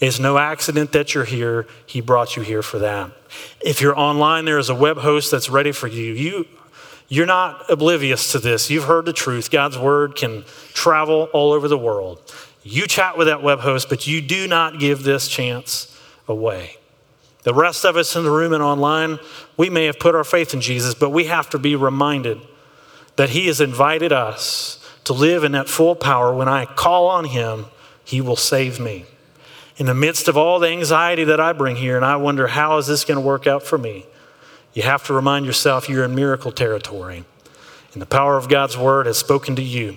It's 0.00 0.18
no 0.18 0.38
accident 0.38 0.92
that 0.92 1.14
you're 1.14 1.26
here. 1.26 1.66
He 1.84 2.00
brought 2.00 2.36
you 2.36 2.42
here 2.42 2.62
for 2.62 2.78
that. 2.78 3.12
If 3.60 3.82
you're 3.82 3.98
online, 3.98 4.46
there 4.46 4.58
is 4.58 4.70
a 4.70 4.74
web 4.74 4.96
host 4.96 5.30
that's 5.30 5.50
ready 5.50 5.72
for 5.72 5.86
you. 5.86 6.14
You 6.14 6.46
you're 7.06 7.26
not 7.26 7.70
oblivious 7.70 8.32
to 8.32 8.38
this. 8.38 8.70
You've 8.70 8.84
heard 8.84 9.04
the 9.04 9.12
truth. 9.12 9.50
God's 9.50 9.76
word 9.76 10.16
can 10.16 10.44
travel 10.72 11.28
all 11.34 11.52
over 11.52 11.68
the 11.68 11.76
world. 11.76 12.18
You 12.62 12.86
chat 12.86 13.18
with 13.18 13.26
that 13.26 13.42
web 13.42 13.60
host, 13.60 13.90
but 13.90 14.06
you 14.06 14.22
do 14.22 14.48
not 14.48 14.80
give 14.80 15.02
this 15.02 15.28
chance 15.28 15.94
away. 16.26 16.78
The 17.42 17.52
rest 17.52 17.84
of 17.84 17.96
us 17.98 18.16
in 18.16 18.24
the 18.24 18.30
room 18.30 18.54
and 18.54 18.62
online, 18.62 19.18
we 19.58 19.68
may 19.68 19.84
have 19.84 19.98
put 19.98 20.14
our 20.14 20.24
faith 20.24 20.54
in 20.54 20.62
Jesus, 20.62 20.94
but 20.94 21.10
we 21.10 21.24
have 21.24 21.50
to 21.50 21.58
be 21.58 21.76
reminded 21.76 22.40
that 23.16 23.30
He 23.30 23.46
has 23.46 23.60
invited 23.60 24.12
us 24.12 24.78
to 25.04 25.12
live 25.12 25.44
in 25.44 25.52
that 25.52 25.68
full 25.68 25.94
power. 25.94 26.34
When 26.34 26.48
I 26.48 26.64
call 26.64 27.08
on 27.08 27.26
Him, 27.26 27.66
He 28.04 28.20
will 28.20 28.36
save 28.36 28.80
me. 28.80 29.04
In 29.76 29.86
the 29.86 29.94
midst 29.94 30.28
of 30.28 30.36
all 30.36 30.58
the 30.58 30.68
anxiety 30.68 31.24
that 31.24 31.40
I 31.40 31.52
bring 31.52 31.76
here, 31.76 31.96
and 31.96 32.04
I 32.04 32.16
wonder, 32.16 32.46
how 32.46 32.78
is 32.78 32.86
this 32.86 33.04
going 33.04 33.16
to 33.16 33.26
work 33.26 33.46
out 33.46 33.62
for 33.62 33.76
me? 33.76 34.06
You 34.72 34.82
have 34.82 35.04
to 35.06 35.12
remind 35.12 35.46
yourself 35.46 35.88
you're 35.88 36.04
in 36.04 36.14
miracle 36.14 36.52
territory. 36.52 37.24
And 37.92 38.02
the 38.02 38.06
power 38.06 38.36
of 38.36 38.48
God's 38.48 38.76
word 38.76 39.06
has 39.06 39.18
spoken 39.18 39.56
to 39.56 39.62
you. 39.62 39.96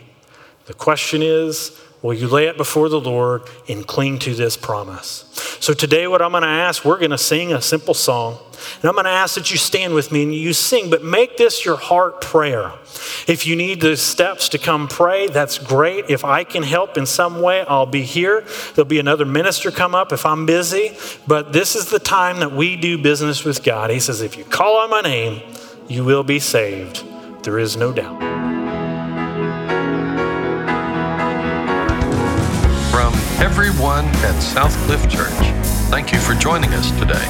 The 0.65 0.73
question 0.73 1.21
is, 1.23 1.79
will 2.01 2.13
you 2.13 2.27
lay 2.27 2.47
it 2.47 2.57
before 2.57 2.89
the 2.89 2.99
Lord 2.99 3.43
and 3.67 3.85
cling 3.85 4.19
to 4.19 4.35
this 4.35 4.55
promise? 4.55 5.25
So 5.59 5.73
today, 5.73 6.07
what 6.07 6.21
I'm 6.21 6.31
going 6.31 6.43
to 6.43 6.49
ask, 6.49 6.85
we're 6.85 6.99
going 6.99 7.11
to 7.11 7.17
sing 7.17 7.51
a 7.53 7.61
simple 7.61 7.93
song. 7.93 8.37
And 8.81 8.85
I'm 8.85 8.93
going 8.93 9.05
to 9.05 9.11
ask 9.11 9.35
that 9.35 9.51
you 9.51 9.57
stand 9.57 9.93
with 9.93 10.11
me 10.11 10.23
and 10.23 10.33
you 10.33 10.53
sing, 10.53 10.89
but 10.89 11.03
make 11.03 11.37
this 11.37 11.65
your 11.65 11.77
heart 11.77 12.21
prayer. 12.21 12.71
If 13.27 13.45
you 13.45 13.55
need 13.55 13.81
the 13.81 13.97
steps 13.97 14.49
to 14.49 14.57
come 14.57 14.87
pray, 14.87 15.27
that's 15.27 15.57
great. 15.57 16.09
If 16.09 16.25
I 16.25 16.43
can 16.43 16.63
help 16.63 16.97
in 16.97 17.05
some 17.05 17.41
way, 17.41 17.65
I'll 17.67 17.85
be 17.85 18.03
here. 18.03 18.45
There'll 18.73 18.85
be 18.85 18.99
another 18.99 19.25
minister 19.25 19.71
come 19.71 19.93
up 19.95 20.11
if 20.11 20.25
I'm 20.25 20.45
busy. 20.45 20.97
But 21.27 21.53
this 21.53 21.75
is 21.75 21.89
the 21.89 21.99
time 21.99 22.39
that 22.39 22.51
we 22.51 22.75
do 22.75 22.97
business 22.97 23.43
with 23.43 23.63
God. 23.63 23.89
He 23.89 23.99
says, 23.99 24.21
if 24.21 24.37
you 24.37 24.43
call 24.43 24.77
on 24.77 24.89
my 24.89 25.01
name, 25.01 25.41
you 25.87 26.03
will 26.03 26.23
be 26.23 26.39
saved. 26.39 27.03
There 27.43 27.59
is 27.59 27.77
no 27.77 27.93
doubt. 27.93 28.26
Everyone 33.39 34.05
at 34.25 34.35
Southcliff 34.41 35.09
Church, 35.09 35.31
thank 35.89 36.11
you 36.11 36.19
for 36.19 36.33
joining 36.33 36.73
us 36.73 36.91
today. 36.99 37.25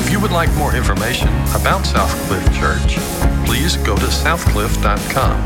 If 0.00 0.10
you 0.10 0.20
would 0.20 0.30
like 0.30 0.52
more 0.54 0.74
information 0.74 1.28
about 1.54 1.84
Southcliff 1.84 2.44
Church, 2.58 2.96
please 3.46 3.76
go 3.78 3.96
to 3.96 4.06
southcliff.com 4.06 5.44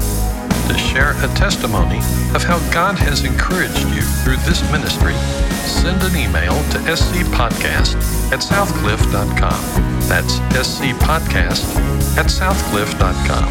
to 0.69 0.79
share 0.79 1.13
a 1.25 1.29
testimony 1.35 1.99
of 2.35 2.43
how 2.43 2.59
God 2.73 2.97
has 2.99 3.25
encouraged 3.25 3.87
you 3.95 4.03
through 4.23 4.37
this 4.49 4.63
ministry. 4.71 5.15
Send 5.67 6.03
an 6.03 6.17
email 6.17 6.55
to 6.71 6.79
scpodcast 6.79 7.97
at 8.33 8.41
southcliff.com. 8.41 10.01
That's 10.09 10.39
scpodcast 10.39 11.77
at 12.17 12.27
southcliff.com. 12.27 13.49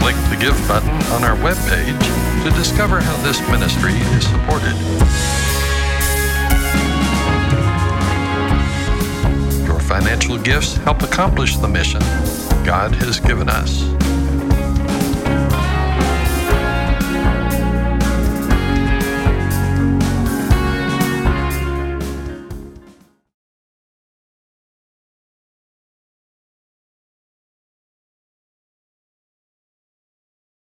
Click 0.00 0.16
the 0.28 0.36
Give 0.36 0.68
button 0.68 0.90
on 1.12 1.24
our 1.24 1.36
webpage 1.36 2.23
to 2.44 2.50
discover 2.50 3.00
how 3.00 3.16
this 3.22 3.40
ministry 3.48 3.94
is 3.94 4.26
supported. 4.26 4.74
Your 9.64 9.80
financial 9.80 10.36
gifts 10.36 10.76
help 10.76 11.00
accomplish 11.00 11.56
the 11.56 11.68
mission 11.68 12.00
God 12.62 12.94
has 12.96 13.18
given 13.18 13.48
us. 13.48 14.03